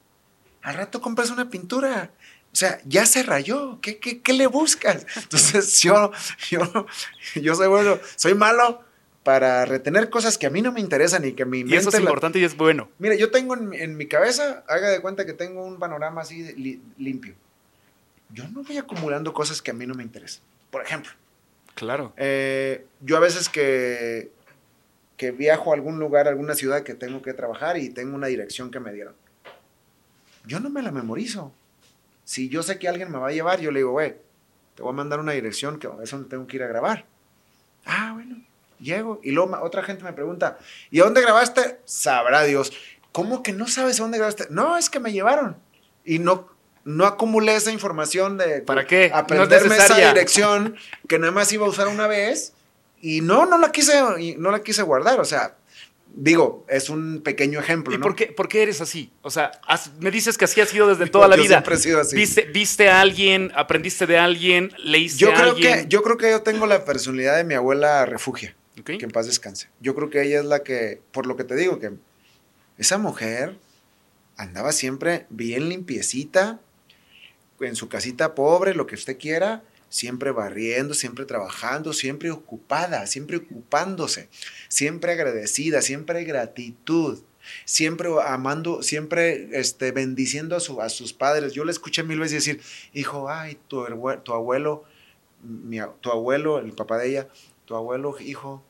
Al 0.63 0.75
rato 0.75 1.01
compras 1.01 1.31
una 1.31 1.51
pintura. 1.51 2.11
O 2.53 2.57
sea, 2.59 2.81
ya 2.87 3.07
se 3.07 3.23
rayó. 3.23 3.79
¿Qué, 3.81 3.99
qué, 3.99 4.21
qué 4.21 4.33
le 4.33 4.47
buscas? 4.47 5.07
Entonces, 5.17 5.81
yo, 5.81 6.11
yo, 6.51 6.87
yo 7.37 7.55
soy 7.55 7.69
bueno, 7.69 7.99
soy 8.17 8.35
malo 8.35 8.83
para 9.23 9.67
retener 9.67 10.09
cosas 10.09 10.39
que 10.39 10.47
a 10.47 10.51
mí 10.51 10.63
no 10.63 10.73
me 10.73 10.81
interesan 10.81 11.25
y 11.27 11.33
que 11.35 11.45
mi 11.45 11.59
Y 11.61 11.65
mente 11.65 11.77
eso 11.79 11.89
es 11.91 11.95
la- 11.97 12.01
importante 12.01 12.39
y 12.39 12.45
es 12.45 12.57
bueno. 12.57 12.89
Mira, 12.99 13.15
yo 13.15 13.31
tengo 13.31 13.55
en, 13.55 13.75
en 13.75 13.97
mi 13.97 14.07
cabeza, 14.07 14.65
haga 14.67 14.89
de 14.89 15.01
cuenta 15.01 15.27
que 15.27 15.35
tengo 15.35 15.65
un 15.65 15.79
panorama 15.79 16.23
así 16.23 16.43
de 16.43 16.55
li- 16.55 16.83
limpio. 16.97 17.35
Yo 18.31 18.49
no 18.49 18.63
voy 18.63 18.79
acumulando 18.79 19.33
cosas 19.35 19.61
que 19.63 19.71
a 19.71 19.75
mí 19.75 19.87
no 19.87 19.95
me 19.95 20.03
interesan. 20.03 20.43
Por 20.71 20.83
ejemplo, 20.83 21.11
Claro. 21.75 22.13
eh, 22.17 22.87
yo 23.01 23.17
a 23.17 23.21
veces 23.21 23.49
que, 23.49 24.31
que 25.19 25.31
viajo 25.31 25.73
a 25.73 25.75
algún 25.75 25.99
lugar, 25.99 26.27
a 26.27 26.31
alguna 26.31 26.55
ciudad 26.55 26.83
que 26.83 26.95
tengo 26.95 27.21
que 27.23 27.35
trabajar 27.35 27.77
y 27.79 27.91
tengo 27.91 28.15
una 28.15 28.27
dirección 28.29 28.71
que 28.71 28.81
me 28.81 28.93
dieron. 28.93 29.15
Yo 30.47 30.59
no 30.61 30.71
me 30.71 30.83
la 30.83 30.91
memorizo. 30.91 31.53
Si 32.29 32.51
yo 32.51 32.63
sé 32.63 32.79
que 32.79 32.89
alguien 32.89 33.11
me 33.11 33.17
va 33.17 33.29
a 33.29 33.33
llevar, 33.33 33.59
yo 33.59 33.71
le 33.71 33.79
digo, 33.79 33.93
güey, 33.93 34.15
te 34.75 34.83
voy 34.83 34.93
a 34.93 34.95
mandar 34.95 35.19
una 35.19 35.33
dirección 35.33 35.79
que 35.79 35.89
es 36.03 36.11
donde 36.11 36.29
tengo 36.29 36.47
que 36.47 36.59
ir 36.59 36.63
a 36.63 36.67
grabar. 36.67 37.07
Ah, 37.87 38.11
bueno, 38.13 38.45
llego. 38.79 39.19
Y 39.23 39.31
luego 39.31 39.59
otra 39.63 39.83
gente 39.83 40.05
me 40.05 40.13
pregunta, 40.13 40.59
¿y 40.91 41.01
a 41.01 41.05
dónde 41.05 41.23
grabaste? 41.23 41.81
Sabrá 41.87 42.43
Dios. 42.43 42.71
¿Cómo 43.13 43.43
que 43.43 43.55
no 43.55 43.67
sabes 43.67 43.99
a 43.99 44.03
dónde 44.03 44.19
grabaste? 44.19 44.49
No, 44.51 44.77
es 44.77 44.91
que 44.91 45.01
me 45.01 45.11
llevaron. 45.11 45.57
Y 46.05 46.19
no, 46.19 46.51
no 46.85 47.07
acumulé 47.07 47.57
esa 47.57 47.73
información 47.73 48.37
de 48.37 48.61
¿Para 48.61 48.87
qué? 48.87 49.09
No 49.09 49.17
es 49.17 49.23
aprenderme 49.23 49.77
esa 49.79 49.97
dirección 49.97 50.77
que 51.09 51.19
nada 51.19 51.33
más 51.33 51.51
iba 51.55 51.65
a 51.65 51.71
usar 51.71 51.89
una 51.89 52.09
vez. 52.09 52.53
Y 53.01 53.23
no, 53.23 53.47
no 53.47 53.57
la 53.57 53.73
quise, 53.73 54.03
no 54.37 54.51
la 54.51 54.63
quise 54.63 54.83
guardar. 54.83 55.19
O 55.19 55.25
sea, 55.25 55.57
digo, 56.21 56.67
es 56.69 56.91
un 56.91 57.21
pequeño 57.23 57.61
ejemplo. 57.61 57.95
¿Y 57.95 57.99
¿no? 57.99 58.03
por 58.03 58.17
qué, 58.17 58.27
por 58.27 58.49
qué 58.49 58.63
eres 58.63 58.81
así? 58.81 59.13
O 59.23 59.31
sea, 59.31 59.53
has- 59.67 59.93
me 60.01 60.11
dices 60.11 60.37
que 60.37 60.45
así 60.47 60.61
has 60.61 60.69
sido 60.69 60.89
desde 60.89 61.07
toda 61.11 61.29
la 61.29 61.37
Yo 61.37 61.43
vida. 61.43 61.55
siempre 61.57 61.75
he 61.77 61.79
sido 61.79 62.01
así. 62.01 62.17
¿Viste, 62.17 62.43
viste 62.53 62.89
a 62.89 63.01
alguien, 63.01 63.53
aprendiste 63.55 64.07
de 64.07 64.19
alguien, 64.19 64.73
leíste 64.83 65.21
Yo 65.21 65.31
a 65.31 65.35
creo, 65.35 65.51
alguien? 65.53 65.83
que, 65.85 65.89
yo 65.89 66.03
creo 66.03 66.17
que 66.17 66.31
yo 66.31 66.43
tengo 66.43 66.67
la 66.67 66.85
personalidad 66.85 67.37
de 67.37 67.45
mi 67.45 67.55
abuela 67.55 68.05
refugia. 68.05 68.55
que 68.85 68.93
en 68.95 69.11
paz 69.11 69.27
descanse. 69.27 69.69
Yo 69.81 69.95
creo 69.95 70.11
que 70.11 70.23
ella 70.23 70.41
es 70.41 70.45
la 70.47 70.63
que, 70.63 71.01
por 71.13 71.27
lo 71.27 71.37
que 71.37 71.45
te 71.45 71.55
digo, 71.57 71.79
que 71.79 71.93
esa 72.79 72.99
mujer 72.99 73.57
andaba 74.37 74.73
siempre 74.73 75.27
bien 75.31 75.69
limpiecita, 75.69 76.61
en 77.61 77.75
su 77.75 77.89
casita 77.89 78.35
pobre, 78.37 78.75
lo 78.75 78.87
que 78.87 78.95
usted 78.95 79.19
quiera, 79.19 79.63
siempre 79.89 80.31
barriendo, 80.31 80.95
siempre 80.95 81.25
trabajando, 81.25 81.93
siempre 81.93 82.31
ocupada, 82.31 83.07
siempre 83.07 83.39
ocupándose, 83.39 84.29
siempre 84.69 85.13
agradecida, 85.13 85.83
siempre 85.83 86.25
gratitud, 86.25 87.21
siempre 87.65 88.09
amando, 88.25 88.83
siempre 88.83 89.49
este, 89.59 89.93
bendiciendo 89.93 90.57
a, 90.57 90.61
su, 90.61 90.81
a 90.81 90.89
sus 90.89 91.13
padres. 91.13 91.53
Yo 91.55 91.65
le 91.65 91.73
escuché 91.73 92.03
mil 92.03 92.21
veces 92.21 92.45
decir, 92.45 92.63
hijo, 92.93 93.31
ay, 93.31 93.59
tu, 93.69 93.85
tu 94.23 94.33
abuelo, 94.33 94.85
mi, 95.43 95.79
tu 96.01 96.11
abuelo, 96.11 96.59
el 96.59 96.73
papá 96.73 96.99
de 96.99 97.09
ella, 97.09 97.29
tu 97.65 97.75
abuelo, 97.75 98.17
hijo, 98.21 98.65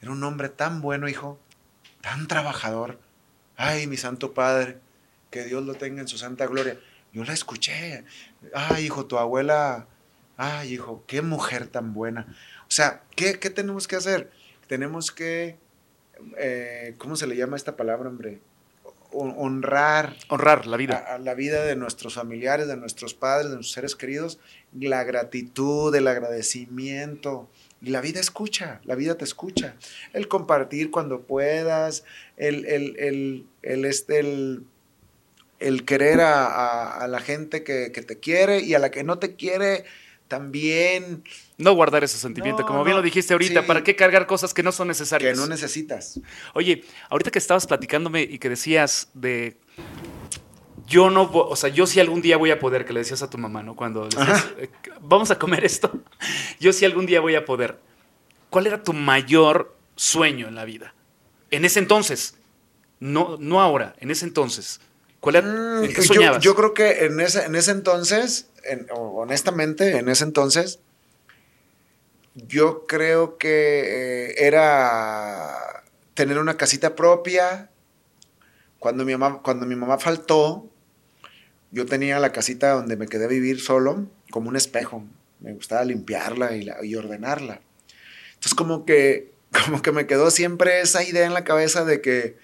era 0.00 0.12
un 0.12 0.22
hombre 0.24 0.48
tan 0.48 0.80
bueno, 0.80 1.08
hijo, 1.08 1.38
tan 2.00 2.26
trabajador. 2.28 2.98
Ay, 3.56 3.86
mi 3.86 3.96
santo 3.96 4.32
padre, 4.32 4.78
que 5.30 5.44
Dios 5.44 5.64
lo 5.64 5.74
tenga 5.74 6.00
en 6.00 6.08
su 6.08 6.16
santa 6.16 6.46
gloria. 6.46 6.78
Yo 7.12 7.24
la 7.24 7.32
escuché. 7.32 8.04
Ay, 8.54 8.86
hijo, 8.86 9.06
tu 9.06 9.18
abuela, 9.18 9.86
ay, 10.40 10.72
hijo, 10.72 11.04
qué 11.06 11.20
mujer 11.20 11.66
tan 11.66 11.92
buena. 11.92 12.26
O 12.62 12.70
sea, 12.70 13.02
¿qué, 13.14 13.34
tenemos 13.34 13.86
que 13.86 13.96
hacer? 13.96 14.30
Tenemos 14.68 15.12
que, 15.12 15.58
eh, 16.38 16.94
¿cómo 16.96 17.14
se 17.16 17.26
le 17.26 17.36
llama 17.36 17.56
esta 17.56 17.76
palabra, 17.76 18.08
hombre? 18.08 18.40
honrar. 19.12 20.16
Honrar 20.28 20.66
la 20.66 20.76
vida. 20.76 20.96
A, 20.96 21.18
la 21.18 21.34
vida 21.34 21.64
de 21.64 21.74
nuestros 21.76 22.14
familiares, 22.14 22.68
de 22.68 22.76
nuestros 22.76 23.12
padres, 23.12 23.50
de 23.50 23.56
nuestros 23.56 23.74
seres 23.74 23.96
queridos. 23.96 24.38
La 24.72 25.04
gratitud, 25.04 25.94
el 25.94 26.06
agradecimiento. 26.06 27.50
Y 27.82 27.90
la 27.90 28.00
vida 28.00 28.20
escucha, 28.20 28.80
la 28.84 28.94
vida 28.94 29.16
te 29.16 29.24
escucha. 29.24 29.74
El 30.12 30.28
compartir 30.28 30.90
cuando 30.90 31.22
puedas, 31.22 32.04
el, 32.36 32.64
el, 32.66 32.96
el, 32.98 33.46
el, 33.62 33.84
este, 33.84 34.20
el 34.20 34.64
el 35.60 35.84
querer 35.84 36.20
a, 36.22 37.06
la 37.06 37.20
gente 37.20 37.62
que, 37.62 37.90
te 37.90 38.18
quiere 38.18 38.60
y 38.60 38.74
a 38.74 38.78
la 38.78 38.90
que 38.90 39.04
no 39.04 39.18
te 39.18 39.36
quiere 39.36 39.84
también. 40.30 41.24
No 41.58 41.74
guardar 41.74 42.02
ese 42.04 42.16
sentimiento, 42.16 42.64
como 42.64 42.82
bien 42.84 42.96
lo 42.96 43.02
dijiste 43.02 43.34
ahorita, 43.34 43.66
¿para 43.66 43.84
qué 43.84 43.94
cargar 43.94 44.26
cosas 44.26 44.54
que 44.54 44.62
no 44.62 44.72
son 44.72 44.88
necesarias? 44.88 45.34
Que 45.34 45.38
no 45.38 45.46
necesitas. 45.46 46.18
Oye, 46.54 46.84
ahorita 47.10 47.30
que 47.30 47.38
estabas 47.38 47.66
platicándome 47.66 48.22
y 48.22 48.38
que 48.38 48.48
decías 48.48 49.08
de 49.12 49.58
yo 50.86 51.10
no, 51.10 51.30
o 51.32 51.56
sea, 51.56 51.68
yo 51.68 51.86
sí 51.86 52.00
algún 52.00 52.22
día 52.22 52.36
voy 52.36 52.50
a 52.50 52.58
poder, 52.58 52.86
que 52.86 52.92
le 52.92 53.00
decías 53.00 53.22
a 53.22 53.28
tu 53.28 53.36
mamá, 53.36 53.62
¿no? 53.62 53.76
Cuando 53.76 54.06
decías, 54.06 54.46
eh, 54.58 54.70
vamos 55.00 55.30
a 55.30 55.38
comer 55.38 55.64
esto, 55.64 55.92
yo 56.60 56.72
sí 56.72 56.84
algún 56.86 57.04
día 57.04 57.20
voy 57.20 57.34
a 57.34 57.44
poder. 57.44 57.78
¿Cuál 58.48 58.66
era 58.66 58.82
tu 58.82 58.92
mayor 58.92 59.76
sueño 59.96 60.48
en 60.48 60.54
la 60.54 60.64
vida? 60.64 60.94
En 61.50 61.64
ese 61.64 61.80
entonces, 61.80 62.36
no, 62.98 63.36
no 63.38 63.60
ahora, 63.60 63.94
en 63.98 64.10
ese 64.10 64.24
entonces. 64.24 64.80
¿Cuál 65.20 65.42
mm, 65.42 65.92
qué 65.92 66.02
soñabas? 66.02 66.42
Yo, 66.42 66.54
creo 66.54 66.72
que 66.72 67.04
en 67.04 67.20
ese, 67.20 67.44
en 67.44 67.54
ese 67.54 67.72
entonces, 67.72 68.49
honestamente, 68.92 69.98
en 69.98 70.08
ese 70.08 70.24
entonces, 70.24 70.80
yo 72.34 72.86
creo 72.86 73.38
que 73.38 74.28
eh, 74.28 74.46
era 74.46 75.84
tener 76.14 76.38
una 76.38 76.56
casita 76.56 76.94
propia. 76.94 77.70
Cuando 78.78 79.04
mi 79.04 79.16
mamá, 79.16 79.40
cuando 79.42 79.66
mi 79.66 79.76
mamá 79.76 79.98
faltó, 79.98 80.68
yo 81.70 81.86
tenía 81.86 82.18
la 82.18 82.32
casita 82.32 82.72
donde 82.72 82.96
me 82.96 83.06
quedé 83.06 83.26
a 83.26 83.28
vivir 83.28 83.60
solo, 83.60 84.06
como 84.30 84.48
un 84.48 84.56
espejo. 84.56 85.04
Me 85.40 85.52
gustaba 85.52 85.84
limpiarla 85.84 86.56
y, 86.56 86.68
y 86.82 86.94
ordenarla. 86.94 87.60
Entonces, 88.34 88.54
como 88.54 88.84
que, 88.84 89.32
como 89.66 89.82
que 89.82 89.92
me 89.92 90.06
quedó 90.06 90.30
siempre 90.30 90.80
esa 90.80 91.04
idea 91.04 91.26
en 91.26 91.34
la 91.34 91.44
cabeza 91.44 91.84
de 91.84 92.00
que 92.00 92.36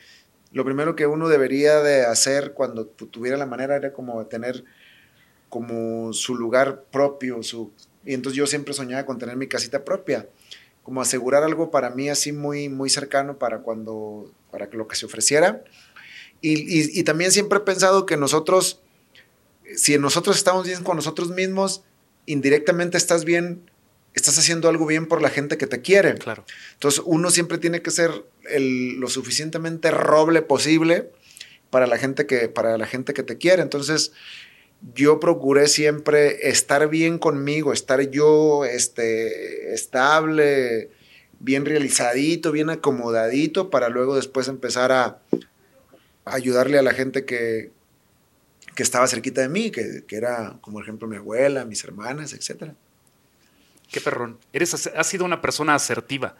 lo 0.52 0.64
primero 0.64 0.96
que 0.96 1.06
uno 1.06 1.28
debería 1.28 1.80
de 1.82 2.04
hacer 2.06 2.52
cuando 2.52 2.86
tuviera 2.86 3.36
la 3.36 3.46
manera 3.46 3.76
era 3.76 3.92
como 3.92 4.24
tener 4.26 4.64
como 5.48 6.12
su 6.12 6.34
lugar 6.34 6.84
propio, 6.90 7.42
su... 7.42 7.72
Y 8.04 8.14
entonces 8.14 8.36
yo 8.36 8.46
siempre 8.46 8.74
soñaba 8.74 9.04
con 9.06 9.18
tener 9.18 9.36
mi 9.36 9.48
casita 9.48 9.84
propia, 9.84 10.28
como 10.82 11.00
asegurar 11.00 11.42
algo 11.42 11.70
para 11.70 11.90
mí 11.90 12.08
así 12.08 12.32
muy, 12.32 12.68
muy 12.68 12.88
cercano 12.90 13.38
para 13.38 13.58
cuando, 13.58 14.30
para 14.50 14.68
lo 14.72 14.86
que 14.86 14.96
se 14.96 15.06
ofreciera. 15.06 15.64
Y, 16.40 16.98
y 16.98 17.02
también 17.02 17.32
siempre 17.32 17.58
he 17.58 17.62
pensado 17.62 18.06
que 18.06 18.16
nosotros, 18.16 18.80
si 19.74 19.98
nosotros 19.98 20.36
estamos 20.36 20.66
bien 20.66 20.84
con 20.84 20.96
nosotros 20.96 21.30
mismos, 21.30 21.82
indirectamente 22.26 22.96
estás 22.96 23.24
bien 23.24 23.62
estás 24.16 24.38
haciendo 24.38 24.68
algo 24.68 24.86
bien 24.86 25.06
por 25.06 25.22
la 25.22 25.28
gente 25.28 25.58
que 25.58 25.66
te 25.66 25.82
quiere. 25.82 26.14
Claro. 26.14 26.44
Entonces, 26.72 27.02
uno 27.04 27.30
siempre 27.30 27.58
tiene 27.58 27.82
que 27.82 27.90
ser 27.90 28.10
lo 28.58 29.08
suficientemente 29.08 29.90
roble 29.90 30.40
posible 30.40 31.10
para 31.70 31.86
la 31.86 31.98
gente 31.98 32.26
que, 32.26 32.48
para 32.48 32.78
la 32.78 32.86
gente 32.86 33.12
que 33.12 33.22
te 33.22 33.36
quiere. 33.36 33.62
Entonces, 33.62 34.12
yo 34.94 35.18
procuré 35.20 35.68
siempre 35.68 36.48
estar 36.48 36.88
bien 36.88 37.18
conmigo, 37.18 37.72
estar 37.72 38.00
yo 38.10 38.64
este, 38.64 39.74
estable, 39.74 40.90
bien 41.40 41.64
realizadito, 41.64 42.52
bien 42.52 42.70
acomodadito, 42.70 43.70
para 43.70 43.88
luego 43.88 44.16
después 44.16 44.48
empezar 44.48 44.92
a, 44.92 45.18
ayudarle 46.24 46.78
a 46.78 46.82
la 46.82 46.92
gente 46.92 47.24
que, 47.24 47.70
que 48.74 48.82
estaba 48.82 49.06
cerquita 49.06 49.40
de 49.40 49.48
mí, 49.48 49.70
que, 49.70 50.04
que, 50.06 50.16
era, 50.16 50.58
como 50.60 50.80
ejemplo, 50.80 51.08
mi 51.08 51.16
abuela, 51.16 51.64
mis 51.64 51.82
hermanas, 51.84 52.32
etcétera. 52.32 52.74
Qué 53.90 54.00
perrón. 54.00 54.38
Eres, 54.52 54.86
has 54.86 55.06
sido 55.06 55.24
una 55.24 55.40
persona 55.40 55.74
asertiva. 55.74 56.36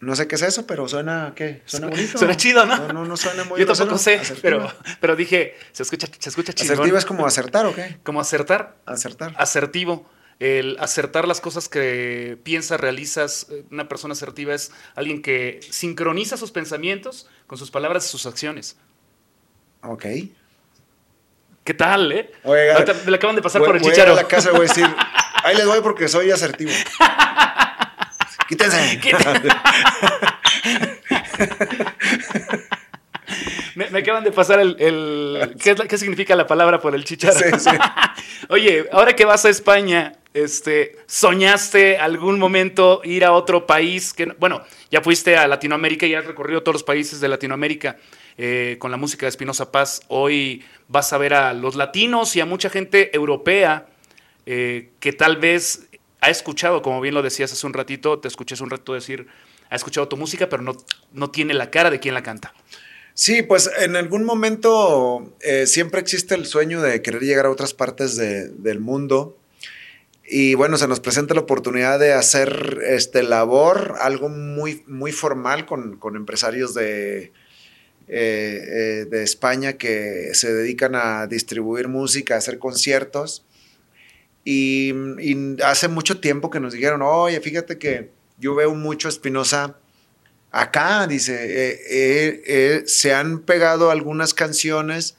No 0.00 0.14
sé 0.14 0.28
qué 0.28 0.36
es 0.36 0.42
eso, 0.42 0.66
pero 0.66 0.86
suena, 0.88 1.32
¿qué? 1.34 1.62
Suena 1.64 1.88
bonito. 1.88 2.18
Suena 2.18 2.36
chido, 2.36 2.64
¿no? 2.64 2.76
No, 2.76 2.92
no, 2.92 3.04
no 3.04 3.16
suena 3.16 3.42
muy 3.44 3.58
Yo 3.58 3.66
tampoco 3.66 3.98
sé, 3.98 4.20
pero, 4.42 4.72
pero 5.00 5.16
dije, 5.16 5.56
se 5.72 5.82
escucha, 5.82 6.06
se 6.18 6.28
escucha 6.28 6.52
chingón. 6.52 6.74
¿Asertiva 6.74 6.98
es 6.98 7.04
como 7.04 7.26
acertar 7.26 7.66
o 7.66 7.74
qué? 7.74 7.98
¿Como 8.04 8.20
acertar? 8.20 8.76
Acertar. 8.86 9.34
Asertivo. 9.36 10.08
El 10.38 10.76
acertar 10.78 11.26
las 11.26 11.40
cosas 11.40 11.68
que 11.68 12.38
piensas, 12.44 12.80
realizas. 12.80 13.48
Una 13.72 13.88
persona 13.88 14.12
asertiva 14.12 14.54
es 14.54 14.70
alguien 14.94 15.20
que 15.20 15.58
sincroniza 15.68 16.36
sus 16.36 16.52
pensamientos 16.52 17.28
con 17.48 17.58
sus 17.58 17.72
palabras 17.72 18.06
y 18.06 18.08
sus 18.08 18.24
acciones. 18.26 18.76
Ok. 19.82 20.04
¿Qué 21.64 21.74
tal, 21.74 22.12
eh? 22.12 22.30
Oiga, 22.44 22.84
me 23.04 23.10
la 23.10 23.16
acaban 23.16 23.34
de 23.34 23.42
pasar 23.42 23.64
por 23.64 23.74
el 23.74 23.82
chicharo. 23.82 24.12
Voy 24.12 24.20
a 24.20 24.22
la 24.22 24.28
casa 24.28 24.52
voy 24.52 24.60
a 24.60 24.62
decir, 24.62 24.86
Ahí 25.44 25.56
les 25.56 25.66
voy 25.66 25.80
porque 25.80 26.08
soy 26.08 26.30
asertivo. 26.30 26.70
Quítense. 28.48 29.00
Me, 33.74 33.98
acaban 34.00 34.24
de 34.24 34.32
pasar 34.32 34.58
el... 34.58 35.56
¿qué, 35.62 35.98
significa 35.98 36.34
la 36.34 36.46
palabra 36.46 36.80
por 36.80 36.94
el 36.94 37.04
chicharro? 37.04 37.38
Oye, 38.48 38.86
ahora 38.90 39.14
que 39.14 39.24
vas 39.24 39.44
a 39.44 39.50
España, 39.50 40.14
este, 40.34 40.96
¿soñaste 41.06 41.98
algún 41.98 42.38
momento 42.38 43.02
ir 43.04 43.24
a 43.24 43.32
otro 43.32 43.66
país? 43.66 44.12
Que, 44.14 44.26
bueno, 44.38 44.62
ya 44.90 45.00
fuiste 45.00 45.36
a 45.36 45.46
Latinoamérica 45.46 46.06
y 46.06 46.14
has 46.14 46.26
recorrido 46.26 46.62
todos 46.62 46.74
los 46.74 46.82
países 46.82 47.20
de 47.20 47.28
Latinoamérica 47.28 47.98
eh, 48.36 48.76
con 48.80 48.90
la 48.90 48.96
música 48.96 49.26
de 49.26 49.30
Espinosa 49.30 49.70
Paz. 49.70 50.00
Hoy 50.08 50.64
vas 50.88 51.12
a 51.12 51.18
ver 51.18 51.34
a 51.34 51.52
los 51.52 51.76
latinos 51.76 52.34
y 52.34 52.40
a 52.40 52.46
mucha 52.46 52.70
gente 52.70 53.14
europea 53.14 53.86
eh, 54.46 54.92
que 54.98 55.12
tal 55.12 55.36
vez 55.36 55.87
ha 56.20 56.30
escuchado, 56.30 56.82
como 56.82 57.00
bien 57.00 57.14
lo 57.14 57.22
decías 57.22 57.52
hace 57.52 57.66
un 57.66 57.74
ratito, 57.74 58.18
te 58.18 58.28
escuché 58.28 58.54
hace 58.54 58.64
un 58.64 58.70
rato 58.70 58.94
decir, 58.94 59.26
ha 59.70 59.76
escuchado 59.76 60.08
tu 60.08 60.16
música, 60.16 60.48
pero 60.48 60.62
no, 60.62 60.76
no 61.12 61.30
tiene 61.30 61.54
la 61.54 61.70
cara 61.70 61.90
de 61.90 62.00
quien 62.00 62.14
la 62.14 62.22
canta. 62.22 62.52
Sí, 63.18 63.42
pues 63.42 63.68
en 63.80 63.96
algún 63.96 64.24
momento 64.24 65.34
eh, 65.40 65.66
siempre 65.66 66.00
existe 66.00 66.36
el 66.36 66.46
sueño 66.46 66.80
de 66.80 67.02
querer 67.02 67.22
llegar 67.22 67.46
a 67.46 67.50
otras 67.50 67.74
partes 67.74 68.16
del 68.16 68.78
mundo. 68.78 69.36
Y 70.24 70.54
bueno, 70.54 70.76
se 70.76 70.86
nos 70.86 71.00
presenta 71.00 71.34
la 71.34 71.40
oportunidad 71.40 71.98
de 71.98 72.12
hacer 72.12 72.78
este 72.86 73.24
labor, 73.24 73.96
algo 74.00 74.28
muy, 74.28 74.84
muy 74.86 75.10
formal 75.10 75.66
con, 75.66 75.98
empresarios 76.14 76.74
de, 76.74 77.32
eh, 78.06 79.06
de 79.10 79.22
España 79.24 79.72
que 79.72 80.30
se 80.34 80.54
dedican 80.54 80.94
a 80.94 81.26
distribuir 81.26 81.88
música, 81.88 82.36
a 82.36 82.38
hacer 82.38 82.60
conciertos. 82.60 83.44
Y, 84.44 84.94
hace 85.62 85.88
mucho 85.88 86.20
tiempo 86.20 86.50
que 86.50 86.60
nos 86.60 86.72
dijeron, 86.72 87.02
oye, 87.02 87.40
fíjate 87.40 87.78
que 87.78 88.10
yo 88.38 88.54
veo 88.54 88.74
mucho 88.74 89.08
Espinosa 89.08 89.76
acá, 90.50 91.06
dice, 91.06 91.34
eh, 91.34 91.80
eh, 91.90 92.42
eh, 92.46 92.82
se 92.86 93.12
han 93.12 93.40
pegado 93.40 93.90
algunas 93.90 94.34
canciones, 94.34 95.16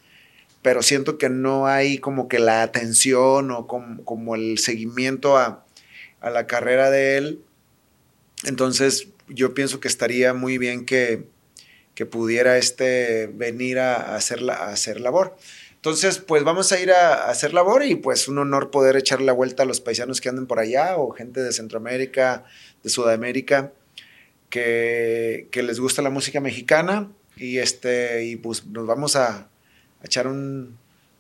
pero 0.61 0.81
siento 0.81 1.17
que 1.17 1.29
no 1.29 1.67
hay 1.67 1.99
como 1.99 2.27
que 2.27 2.39
la 2.39 2.63
atención 2.63 3.51
o 3.51 3.67
como, 3.67 4.35
el 4.35 4.57
seguimiento 4.57 5.37
a, 5.37 5.65
la 6.21 6.47
carrera 6.47 6.89
de 6.89 7.17
él. 7.17 7.39
Entonces, 8.45 9.07
yo 9.27 9.53
pienso 9.53 9.79
que 9.79 9.87
estaría 9.87 10.33
muy 10.33 10.57
bien 10.57 10.85
que, 10.85 11.27
pudiera 12.11 12.57
este 12.57 13.27
venir 13.27 13.77
a, 13.77 14.15
hacer, 14.15 14.41
la, 14.41 14.53
a 14.53 14.69
hacer 14.69 15.01
labor. 15.01 15.35
Entonces, 15.79 16.17
pues 16.17 16.43
vamos 16.43 16.73
a 16.73 16.79
ir 16.81 16.91
a, 16.91 17.29
hacer 17.29 17.53
labor 17.53 17.85
y 17.85 17.95
pues 17.95 18.27
un 18.27 18.37
honor 18.37 18.69
poder 18.69 18.97
echar 18.97 19.21
la 19.21 19.31
vuelta 19.31 19.63
a 19.63 19.65
los 19.65 19.79
paisanos 19.79 20.19
que 20.19 20.27
anden 20.27 20.45
por 20.45 20.59
allá 20.59 20.97
o 20.97 21.11
gente 21.11 21.41
de 21.41 21.53
Centroamérica, 21.53 22.43
de 22.83 22.89
Sudamérica, 22.89 23.71
que, 24.49 25.47
que 25.51 25.63
les 25.63 25.79
gusta 25.79 26.01
la 26.01 26.09
música 26.09 26.41
mexicana 26.41 27.07
y, 27.37 27.59
este, 27.59 28.25
y 28.25 28.35
pues 28.35 28.65
nos 28.65 28.85
vamos 28.85 29.15
a, 29.15 29.37
a 29.37 29.47
echar 30.03 30.27
un, 30.27 30.77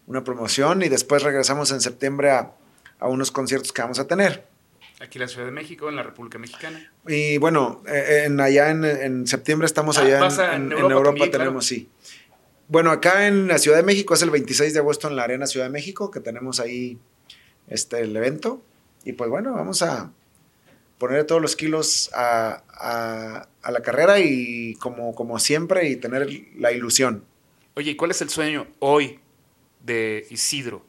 una 0.07 0.25
promoción 0.25 0.81
y 0.81 0.89
después 0.89 1.23
regresamos 1.23 1.71
en 1.71 1.79
septiembre 1.79 2.31
a, 2.31 2.51
a, 2.99 3.07
unos 3.07 3.31
conciertos 3.31 3.71
que 3.71 3.81
vamos 3.81 3.99
a 3.99 4.07
tener. 4.07 4.45
Aquí 4.99 5.19
en 5.19 5.21
la 5.21 5.27
Ciudad 5.29 5.45
de 5.45 5.53
México, 5.53 5.87
en 5.87 5.95
la 5.95 6.03
República 6.03 6.37
Mexicana. 6.37 6.91
Y 7.07 7.37
bueno, 7.37 7.81
eh, 7.87 8.23
en, 8.25 8.41
allá 8.41 8.71
en, 8.71 8.83
en, 8.83 9.25
septiembre 9.25 9.67
estamos 9.67 9.97
ah, 9.97 10.01
allá 10.01 10.55
en, 10.55 10.63
en, 10.63 10.71
Europa, 10.73 10.93
Europa 10.93 11.11
también, 11.11 11.31
tenemos, 11.31 11.65
claro. 11.69 11.85
sí. 11.85 11.89
Bueno, 12.69 12.91
acá 12.91 13.25
en 13.25 13.47
la 13.47 13.57
Ciudad 13.57 13.77
de 13.77 13.83
México 13.83 14.13
es 14.13 14.21
el 14.21 14.29
26 14.29 14.73
de 14.73 14.79
agosto 14.79 15.07
en 15.07 15.15
la 15.15 15.23
Arena 15.23 15.47
Ciudad 15.47 15.65
de 15.65 15.71
México, 15.71 16.11
que 16.11 16.19
tenemos 16.19 16.59
ahí 16.59 16.99
este, 17.67 18.01
el 18.01 18.15
evento. 18.15 18.61
Y 19.03 19.13
pues 19.13 19.27
bueno, 19.27 19.53
vamos 19.53 19.81
a 19.81 20.11
poner 20.99 21.25
todos 21.25 21.41
los 21.41 21.55
kilos 21.55 22.11
a, 22.13 22.61
a, 22.69 23.47
a 23.63 23.71
la 23.71 23.81
carrera 23.81 24.19
y 24.19 24.75
como, 24.75 25.15
como 25.15 25.39
siempre 25.39 25.89
y 25.89 25.95
tener 25.95 26.29
la 26.57 26.71
ilusión. 26.71 27.23
Oye, 27.73 27.91
¿y 27.91 27.95
cuál 27.95 28.11
es 28.11 28.21
el 28.21 28.29
sueño 28.29 28.67
hoy 28.77 29.19
de 29.83 30.27
Isidro? 30.29 30.85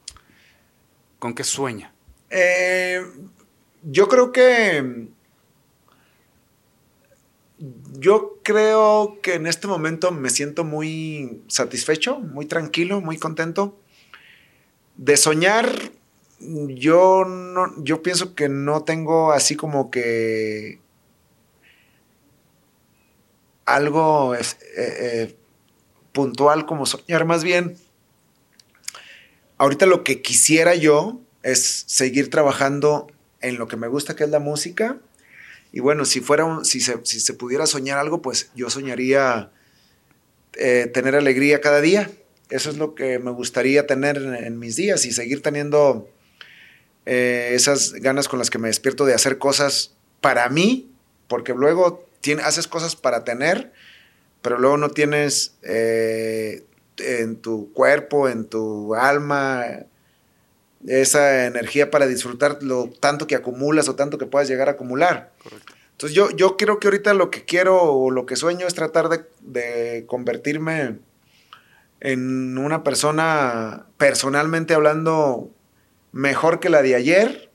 ¿Con 1.17 1.33
qué 1.33 1.43
sueña? 1.43 1.95
Eh, 2.29 3.03
yo 3.81 4.07
creo 4.07 4.31
que... 4.31 5.07
Yo 7.99 8.39
creo 8.41 9.19
que 9.21 9.35
en 9.35 9.45
este 9.45 9.67
momento 9.67 10.11
me 10.11 10.31
siento 10.31 10.63
muy 10.63 11.43
satisfecho, 11.47 12.19
muy 12.19 12.47
tranquilo, 12.47 13.01
muy 13.01 13.17
contento. 13.17 13.77
De 14.97 15.15
soñar, 15.15 15.71
yo 16.39 17.23
no, 17.25 17.83
yo 17.83 18.01
pienso 18.01 18.33
que 18.33 18.49
no 18.49 18.83
tengo 18.83 19.31
así 19.31 19.55
como 19.55 19.91
que 19.91 20.79
algo 23.65 24.33
eh, 24.33 24.41
eh, 24.75 25.35
puntual 26.13 26.65
como 26.65 26.87
soñar, 26.87 27.25
más 27.25 27.43
bien. 27.43 27.77
Ahorita 29.59 29.85
lo 29.85 30.03
que 30.03 30.23
quisiera 30.23 30.73
yo 30.73 31.21
es 31.43 31.83
seguir 31.85 32.31
trabajando 32.31 33.05
en 33.39 33.59
lo 33.59 33.67
que 33.67 33.77
me 33.77 33.87
gusta, 33.87 34.15
que 34.15 34.23
es 34.23 34.31
la 34.31 34.39
música. 34.39 34.97
Y 35.71 35.79
bueno, 35.79 36.05
si 36.05 36.19
fuera 36.19 36.45
un, 36.45 36.65
si, 36.65 36.81
se, 36.81 36.97
si 37.03 37.19
se 37.19 37.33
pudiera 37.33 37.65
soñar 37.65 37.97
algo, 37.97 38.21
pues 38.21 38.51
yo 38.55 38.69
soñaría 38.69 39.51
eh, 40.53 40.89
tener 40.93 41.15
alegría 41.15 41.61
cada 41.61 41.81
día. 41.81 42.11
Eso 42.49 42.69
es 42.69 42.77
lo 42.77 42.93
que 42.95 43.19
me 43.19 43.31
gustaría 43.31 43.87
tener 43.87 44.17
en, 44.17 44.59
mis 44.59 44.75
días 44.75 45.05
y 45.05 45.13
seguir 45.13 45.41
teniendo 45.41 46.09
eh, 47.05 47.51
esas 47.53 47.93
ganas 47.93 48.27
con 48.27 48.39
las 48.39 48.49
que 48.49 48.57
me 48.57 48.67
despierto 48.67 49.05
de 49.05 49.13
hacer 49.13 49.37
cosas 49.37 49.95
para 50.19 50.49
mí, 50.49 50.91
porque 51.27 51.53
luego 51.53 52.05
haces 52.43 52.67
cosas 52.67 52.97
para 52.97 53.23
tener, 53.23 53.71
pero 54.41 54.59
luego 54.59 54.75
no 54.75 54.89
tienes 54.89 55.55
eh, 55.63 56.63
en 56.97 57.37
tu 57.37 57.71
cuerpo, 57.71 58.27
en 58.27 58.45
tu 58.45 58.93
alma, 58.95 59.85
esa 60.87 61.45
energía 61.45 61.91
para 61.91 62.07
disfrutar 62.07 62.59
lo 62.61 62.89
tanto 62.89 63.27
que 63.27 63.35
acumulas 63.35 63.87
o 63.89 63.95
tanto 63.95 64.17
que 64.17 64.25
puedas 64.25 64.47
llegar 64.47 64.67
a 64.69 64.73
acumular. 64.73 65.31
Correcto. 65.43 65.73
Entonces 65.91 66.15
yo, 66.15 66.31
yo 66.31 66.57
creo 66.57 66.79
que 66.79 66.87
ahorita 66.87 67.13
lo 67.13 67.29
que 67.29 67.45
quiero 67.45 67.79
o 67.79 68.09
lo 68.09 68.25
que 68.25 68.35
sueño 68.35 68.65
es 68.65 68.73
tratar 68.73 69.07
de, 69.09 69.23
de 69.41 70.05
convertirme 70.07 70.97
en 71.99 72.57
una 72.57 72.83
persona, 72.83 73.85
personalmente 73.97 74.73
hablando, 74.73 75.51
mejor 76.11 76.59
que 76.59 76.69
la 76.69 76.81
de 76.81 76.95
ayer. 76.95 77.51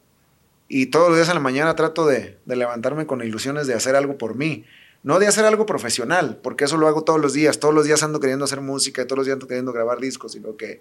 Y 0.68 0.86
todos 0.86 1.08
los 1.08 1.16
días 1.16 1.28
en 1.28 1.34
la 1.34 1.40
mañana 1.40 1.74
trato 1.74 2.06
de, 2.06 2.38
de 2.44 2.56
levantarme 2.56 3.06
con 3.06 3.20
ilusiones 3.20 3.66
de 3.66 3.74
hacer 3.74 3.96
algo 3.96 4.16
por 4.16 4.36
mí. 4.36 4.64
No 5.06 5.20
de 5.20 5.28
hacer 5.28 5.44
algo 5.44 5.66
profesional, 5.66 6.40
porque 6.42 6.64
eso 6.64 6.76
lo 6.78 6.88
hago 6.88 7.04
todos 7.04 7.20
los 7.20 7.32
días. 7.32 7.60
Todos 7.60 7.72
los 7.72 7.84
días 7.84 8.02
ando 8.02 8.18
queriendo 8.18 8.44
hacer 8.44 8.60
música, 8.60 9.02
y 9.02 9.04
todos 9.04 9.18
los 9.18 9.26
días 9.26 9.34
ando 9.34 9.46
queriendo 9.46 9.72
grabar 9.72 10.00
discos, 10.00 10.32
sino 10.32 10.56
que 10.56 10.80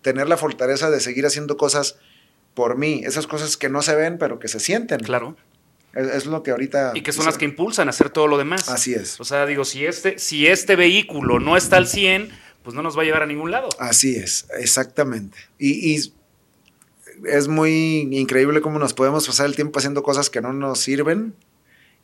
tener 0.00 0.28
la 0.28 0.36
fortaleza 0.36 0.92
de 0.92 1.00
seguir 1.00 1.26
haciendo 1.26 1.56
cosas 1.56 1.96
por 2.54 2.78
mí, 2.78 3.02
esas 3.04 3.26
cosas 3.26 3.56
que 3.56 3.68
no 3.68 3.82
se 3.82 3.96
ven, 3.96 4.16
pero 4.16 4.38
que 4.38 4.46
se 4.46 4.60
sienten. 4.60 5.00
Claro. 5.00 5.36
Es, 5.92 6.06
es 6.06 6.26
lo 6.26 6.44
que 6.44 6.52
ahorita... 6.52 6.92
Y 6.94 7.02
que 7.02 7.10
son 7.10 7.24
las 7.24 7.36
que 7.36 7.46
impulsan 7.46 7.88
a 7.88 7.90
hacer 7.90 8.10
todo 8.10 8.28
lo 8.28 8.38
demás. 8.38 8.68
Así 8.68 8.94
es. 8.94 9.18
O 9.18 9.24
sea, 9.24 9.44
digo, 9.44 9.64
si 9.64 9.84
este, 9.84 10.20
si 10.20 10.46
este 10.46 10.76
vehículo 10.76 11.40
no 11.40 11.56
está 11.56 11.76
al 11.76 11.88
100, 11.88 12.30
pues 12.62 12.76
no 12.76 12.82
nos 12.82 12.96
va 12.96 13.02
a 13.02 13.04
llevar 13.06 13.24
a 13.24 13.26
ningún 13.26 13.50
lado. 13.50 13.70
Así 13.80 14.14
es, 14.14 14.46
exactamente. 14.56 15.36
Y, 15.58 15.96
y 15.96 16.12
es 17.26 17.48
muy 17.48 18.08
increíble 18.12 18.60
cómo 18.60 18.78
nos 18.78 18.94
podemos 18.94 19.26
pasar 19.26 19.46
el 19.46 19.56
tiempo 19.56 19.80
haciendo 19.80 20.04
cosas 20.04 20.30
que 20.30 20.40
no 20.40 20.52
nos 20.52 20.78
sirven 20.78 21.34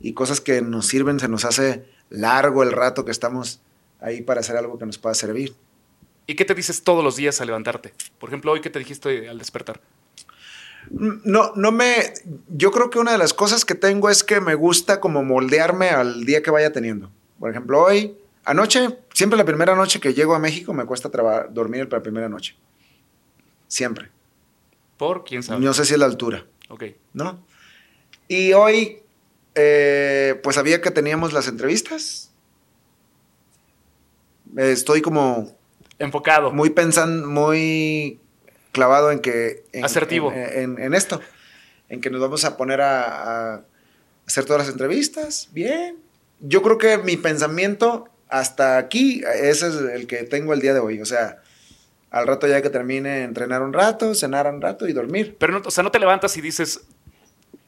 y 0.00 0.14
cosas 0.14 0.40
que 0.40 0.62
nos 0.62 0.86
sirven, 0.86 1.20
se 1.20 1.28
nos 1.28 1.44
hace 1.44 1.84
largo 2.08 2.62
el 2.62 2.72
rato 2.72 3.04
que 3.04 3.10
estamos 3.10 3.60
ahí 4.00 4.22
para 4.22 4.40
hacer 4.40 4.56
algo 4.56 4.78
que 4.78 4.86
nos 4.86 4.98
pueda 4.98 5.14
servir. 5.14 5.54
¿Y 6.26 6.34
qué 6.34 6.44
te 6.44 6.54
dices 6.54 6.82
todos 6.82 7.04
los 7.04 7.16
días 7.16 7.40
al 7.40 7.48
levantarte? 7.48 7.92
Por 8.18 8.30
ejemplo, 8.30 8.52
hoy, 8.52 8.60
¿qué 8.60 8.70
te 8.70 8.78
dijiste 8.78 9.28
al 9.28 9.38
despertar? 9.38 9.80
No, 10.90 11.52
no 11.54 11.72
me. 11.72 12.14
Yo 12.48 12.70
creo 12.70 12.88
que 12.88 12.98
una 12.98 13.12
de 13.12 13.18
las 13.18 13.34
cosas 13.34 13.64
que 13.64 13.74
tengo 13.74 14.08
es 14.08 14.24
que 14.24 14.40
me 14.40 14.54
gusta 14.54 15.00
como 15.00 15.22
moldearme 15.22 15.90
al 15.90 16.24
día 16.24 16.42
que 16.42 16.50
vaya 16.50 16.72
teniendo. 16.72 17.10
Por 17.38 17.50
ejemplo, 17.50 17.82
hoy, 17.82 18.16
anoche, 18.44 18.98
siempre 19.12 19.36
la 19.36 19.44
primera 19.44 19.74
noche 19.74 20.00
que 20.00 20.14
llego 20.14 20.34
a 20.34 20.38
México 20.38 20.72
me 20.72 20.84
cuesta 20.84 21.10
dormir 21.50 21.88
la 21.90 22.02
primera 22.02 22.28
noche. 22.28 22.56
Siempre. 23.68 24.10
¿Por 24.96 25.24
quién 25.24 25.42
sabe? 25.42 25.64
No 25.64 25.74
sé 25.74 25.84
si 25.84 25.94
es 25.94 25.98
la 25.98 26.06
altura. 26.06 26.44
Ok. 26.68 26.84
¿No? 27.12 27.44
Y 28.28 28.52
hoy, 28.52 29.02
eh, 29.62 30.40
pues 30.42 30.56
sabía 30.56 30.80
que 30.80 30.90
teníamos 30.90 31.32
las 31.32 31.48
entrevistas. 31.48 32.30
Estoy 34.56 35.02
como 35.02 35.56
enfocado. 35.98 36.50
Muy 36.52 36.70
pensando, 36.70 37.28
muy 37.28 38.20
clavado 38.72 39.10
en 39.10 39.20
que... 39.20 39.64
En, 39.72 39.84
Asertivo. 39.84 40.32
En, 40.32 40.78
en, 40.78 40.78
en, 40.78 40.94
esto, 40.94 41.20
en 41.88 42.00
que 42.00 42.10
nos 42.10 42.20
vamos 42.20 42.44
a 42.44 42.56
poner 42.56 42.80
a, 42.80 43.54
a, 43.54 43.64
hacer 44.26 44.44
todas 44.44 44.66
las 44.66 44.72
entrevistas. 44.72 45.48
Bien. 45.52 45.98
Yo 46.40 46.62
creo 46.62 46.78
que 46.78 46.98
mi 46.98 47.16
pensamiento 47.16 48.08
hasta 48.28 48.78
aquí, 48.78 49.22
ese 49.42 49.68
es 49.68 49.74
el 49.74 50.06
que 50.06 50.22
tengo 50.24 50.54
el 50.54 50.60
día 50.60 50.72
de 50.72 50.80
hoy. 50.80 51.00
O 51.00 51.04
sea, 51.04 51.42
al 52.10 52.26
rato 52.26 52.46
ya 52.46 52.62
que 52.62 52.70
termine, 52.70 53.22
entrenar 53.22 53.62
un 53.62 53.72
rato, 53.72 54.14
cenar 54.14 54.52
un 54.52 54.60
rato 54.60 54.88
y 54.88 54.92
dormir. 54.92 55.36
Pero, 55.38 55.52
no, 55.54 55.62
o 55.64 55.70
sea, 55.70 55.84
no 55.84 55.90
te 55.90 55.98
levantas 55.98 56.36
y 56.36 56.40
dices, 56.40 56.80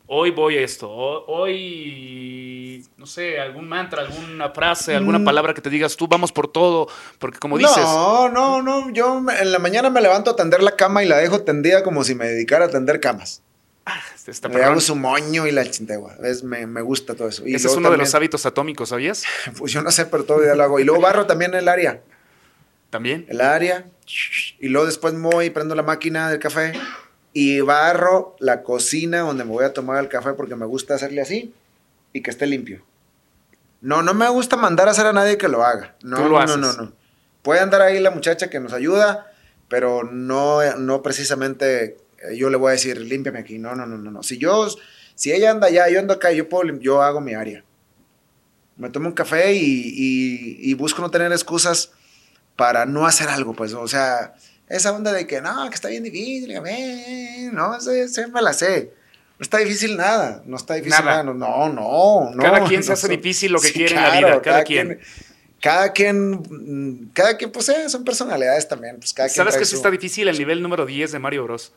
hoy 0.06 0.30
voy 0.30 0.58
a 0.58 0.60
esto, 0.62 0.90
hoy, 0.90 2.86
no 2.96 3.06
sé, 3.06 3.40
algún 3.40 3.68
mantra, 3.68 4.02
alguna 4.02 4.50
frase, 4.50 4.94
alguna 4.94 5.18
mm. 5.18 5.24
palabra 5.24 5.54
que 5.54 5.60
te 5.60 5.70
digas, 5.70 5.96
tú 5.96 6.06
vamos 6.08 6.32
por 6.32 6.48
todo, 6.48 6.88
porque 7.18 7.38
como 7.38 7.58
dices... 7.58 7.84
No, 7.84 8.28
no, 8.28 8.62
no, 8.62 8.90
yo 8.90 9.22
en 9.40 9.52
la 9.52 9.58
mañana 9.58 9.90
me 9.90 10.00
levanto 10.00 10.30
a 10.30 10.36
tender 10.36 10.62
la 10.62 10.76
cama 10.76 11.02
y 11.02 11.08
la 11.08 11.16
dejo 11.18 11.42
tendida 11.42 11.82
como 11.82 12.04
si 12.04 12.14
me 12.14 12.26
dedicara 12.26 12.66
a 12.66 12.68
tender 12.68 13.00
camas. 13.00 13.42
Ah, 13.84 14.00
está 14.26 14.48
le 14.48 14.62
hago 14.62 14.80
su 14.80 14.94
moño 14.94 15.46
y 15.46 15.50
la 15.50 15.68
chintegua. 15.68 16.14
Es, 16.22 16.44
me, 16.44 16.68
me, 16.68 16.82
gusta 16.82 17.16
todo 17.16 17.28
eso. 17.28 17.44
Y 17.44 17.56
Ese 17.56 17.66
es 17.66 17.72
uno 17.72 17.88
también, 17.88 17.98
de 17.98 18.04
los 18.04 18.14
hábitos 18.14 18.46
atómicos, 18.46 18.90
¿sabías? 18.90 19.24
Pues 19.58 19.72
yo 19.72 19.82
no 19.82 19.90
sé, 19.90 20.06
pero 20.06 20.24
todavía 20.24 20.54
lo 20.54 20.62
hago. 20.62 20.78
Y 20.78 20.84
luego 20.84 21.00
barro 21.00 21.26
también 21.26 21.52
el 21.54 21.68
área. 21.68 22.00
¿También? 22.90 23.26
El 23.28 23.40
área. 23.40 23.86
Y 24.60 24.68
luego 24.68 24.86
después 24.86 25.18
voy 25.20 25.46
y 25.46 25.50
prendo 25.50 25.74
la 25.74 25.82
máquina 25.82 26.30
del 26.30 26.38
café 26.38 26.74
y 27.32 27.60
barro 27.60 28.36
la 28.40 28.62
cocina 28.62 29.20
donde 29.20 29.44
me 29.44 29.50
voy 29.50 29.64
a 29.64 29.72
tomar 29.72 30.02
el 30.02 30.08
café 30.08 30.32
porque 30.34 30.56
me 30.56 30.66
gusta 30.66 30.94
hacerle 30.94 31.20
así 31.22 31.54
y 32.12 32.22
que 32.22 32.30
esté 32.30 32.46
limpio. 32.46 32.84
No, 33.80 34.02
no 34.02 34.14
me 34.14 34.28
gusta 34.28 34.56
mandar 34.56 34.88
a 34.88 34.92
hacer 34.92 35.06
a 35.06 35.12
nadie 35.12 35.38
que 35.38 35.48
lo 35.48 35.64
haga. 35.64 35.96
No, 36.02 36.16
Tú 36.16 36.22
lo 36.24 36.28
no, 36.30 36.38
haces. 36.38 36.56
no, 36.58 36.72
no, 36.72 36.82
no. 36.84 36.92
Puede 37.42 37.60
andar 37.60 37.82
ahí 37.82 37.98
la 37.98 38.10
muchacha 38.10 38.48
que 38.48 38.60
nos 38.60 38.72
ayuda, 38.72 39.32
pero 39.68 40.04
no, 40.04 40.60
no 40.76 41.02
precisamente 41.02 41.96
yo 42.36 42.50
le 42.50 42.56
voy 42.56 42.68
a 42.68 42.72
decir, 42.72 43.00
límpiame 43.00 43.40
aquí. 43.40 43.58
No, 43.58 43.74
no, 43.74 43.86
no, 43.86 43.98
no, 43.98 44.10
no. 44.10 44.22
Si 44.22 44.38
yo, 44.38 44.68
si 45.16 45.32
ella 45.32 45.50
anda 45.50 45.66
allá, 45.66 45.88
yo 45.88 45.98
ando 45.98 46.14
acá, 46.14 46.30
yo 46.32 46.48
puedo, 46.48 46.72
yo 46.78 47.02
hago 47.02 47.20
mi 47.20 47.34
área. 47.34 47.64
Me 48.76 48.90
tomo 48.90 49.08
un 49.08 49.14
café 49.14 49.52
y, 49.54 49.58
y, 49.60 50.70
y 50.70 50.74
busco 50.74 51.02
no 51.02 51.10
tener 51.10 51.32
excusas 51.32 51.90
para 52.56 52.86
no 52.86 53.06
hacer 53.06 53.28
algo, 53.28 53.54
pues, 53.54 53.72
o 53.74 53.88
sea, 53.88 54.34
esa 54.72 54.92
onda 54.92 55.12
de 55.12 55.26
que 55.26 55.40
no, 55.40 55.68
que 55.68 55.74
está 55.74 55.88
bien 55.88 56.02
difícil, 56.02 56.54
no, 57.52 57.76
eso, 57.76 57.90
eso 57.92 58.28
me 58.28 58.40
la 58.40 58.52
sé. 58.52 58.90
No 59.38 59.44
está 59.44 59.58
difícil 59.58 59.96
nada, 59.96 60.42
no 60.46 60.56
está 60.56 60.74
difícil 60.74 61.04
nada. 61.04 61.22
nada. 61.22 61.34
No, 61.34 61.68
no, 61.68 62.30
no. 62.30 62.42
Cada 62.42 62.64
quien 62.64 62.80
no, 62.80 62.86
se 62.86 62.92
hace 62.92 63.08
no, 63.08 63.16
difícil 63.16 63.52
lo 63.52 63.60
que 63.60 63.68
sí, 63.68 63.74
quiere 63.74 63.92
claro, 63.92 64.06
en 64.06 64.12
la 64.12 64.18
vida, 64.18 64.28
cada, 64.28 64.42
cada 64.42 64.64
quien. 64.64 64.86
quien. 64.86 65.00
Cada 65.60 65.92
quien, 65.92 67.10
cada 67.12 67.36
quien, 67.36 67.52
pues 67.52 67.68
eh, 67.68 67.88
son 67.88 68.04
personalidades 68.04 68.66
también. 68.66 68.96
Pues, 68.98 69.12
cada 69.12 69.28
¿Sabes 69.28 69.54
quien 69.54 69.60
que 69.60 69.66
sí 69.66 69.76
está 69.76 69.90
difícil 69.90 70.26
el 70.26 70.36
nivel 70.36 70.60
número 70.60 70.86
10 70.86 71.12
de 71.12 71.18
Mario 71.18 71.44
Bros? 71.44 71.72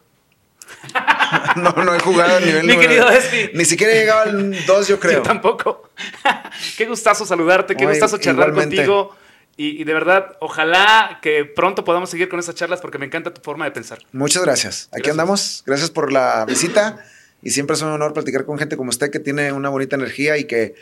no, 1.58 1.72
no 1.72 1.94
he 1.94 2.00
jugado 2.00 2.38
al 2.38 2.46
nivel 2.46 2.66
Mi 2.66 2.74
número 2.74 2.90
querido 2.90 3.10
Espi. 3.12 3.52
Ni 3.54 3.66
siquiera 3.66 3.94
he 3.94 4.00
llegado 4.00 4.22
al 4.22 4.66
2, 4.66 4.88
yo 4.88 5.00
creo. 5.00 5.14
Yo 5.18 5.22
tampoco. 5.22 5.90
qué 6.78 6.86
gustazo 6.86 7.26
saludarte, 7.26 7.76
qué 7.76 7.84
Ay, 7.84 7.90
gustazo 7.92 8.18
charlar 8.18 8.50
igualmente. 8.50 8.78
contigo. 8.78 9.16
Y, 9.58 9.82
y, 9.82 9.86
de 9.86 9.94
verdad, 9.94 10.36
ojalá 10.42 11.20
que 11.22 11.46
pronto 11.46 11.86
podamos 11.86 12.10
seguir 12.10 12.28
con 12.28 12.40
esas 12.40 12.56
charlas 12.56 12.82
porque 12.82 12.98
me 12.98 13.06
encanta 13.06 13.34
tu 13.34 13.42
forma 13.42 13.64
de 13.66 13.72
pensar. 13.72 14.00
Muchas 14.12 14.44
gracias. 14.44 14.88
Aquí 14.92 14.96
Gracias. 14.96 15.12
andamos. 15.12 15.64
Gracias 15.66 15.90
por 15.92 16.12
la 16.12 16.46
visita. 16.46 17.06
Y 17.42 17.52
siempre 17.52 17.76
es 17.76 17.82
un 17.82 17.90
honor 17.90 18.14
platicar 18.14 18.46
con 18.46 18.58
gente 18.58 18.76
como 18.76 18.90
usted 18.90 19.12
que 19.12 19.20
tiene 19.20 19.52
una 19.52 19.70
bonita 19.70 19.96
energía 19.96 20.38
y 20.38 20.46
que 20.46 20.76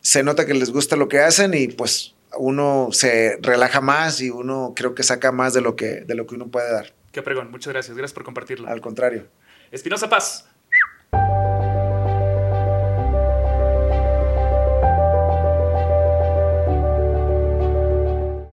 se 0.00 0.22
nota 0.22 0.46
que 0.46 0.54
les 0.54 0.70
gusta 0.70 0.96
lo 0.96 1.08
que 1.08 1.20
hacen 1.20 1.54
y 1.54 1.68
pues 1.68 2.14
uno 2.36 2.88
se 2.92 3.38
relaja 3.40 3.80
más 3.80 4.20
y 4.20 4.30
uno 4.30 4.72
creo 4.74 4.94
que 4.94 5.02
saca 5.02 5.32
más 5.32 5.54
de 5.54 5.60
lo 5.60 5.76
que, 5.76 6.00
de 6.00 6.14
lo 6.14 6.26
que 6.26 6.34
uno 6.34 6.48
puede 6.48 6.72
dar. 6.72 6.92
Qué 7.12 7.22
pregón, 7.22 7.50
muchas 7.50 7.72
gracias, 7.72 7.96
gracias 7.96 8.14
por 8.14 8.24
compartirlo. 8.24 8.68
Al 8.68 8.80
contrario. 8.80 9.26
Espinosa 9.70 10.08
Paz, 10.08 10.46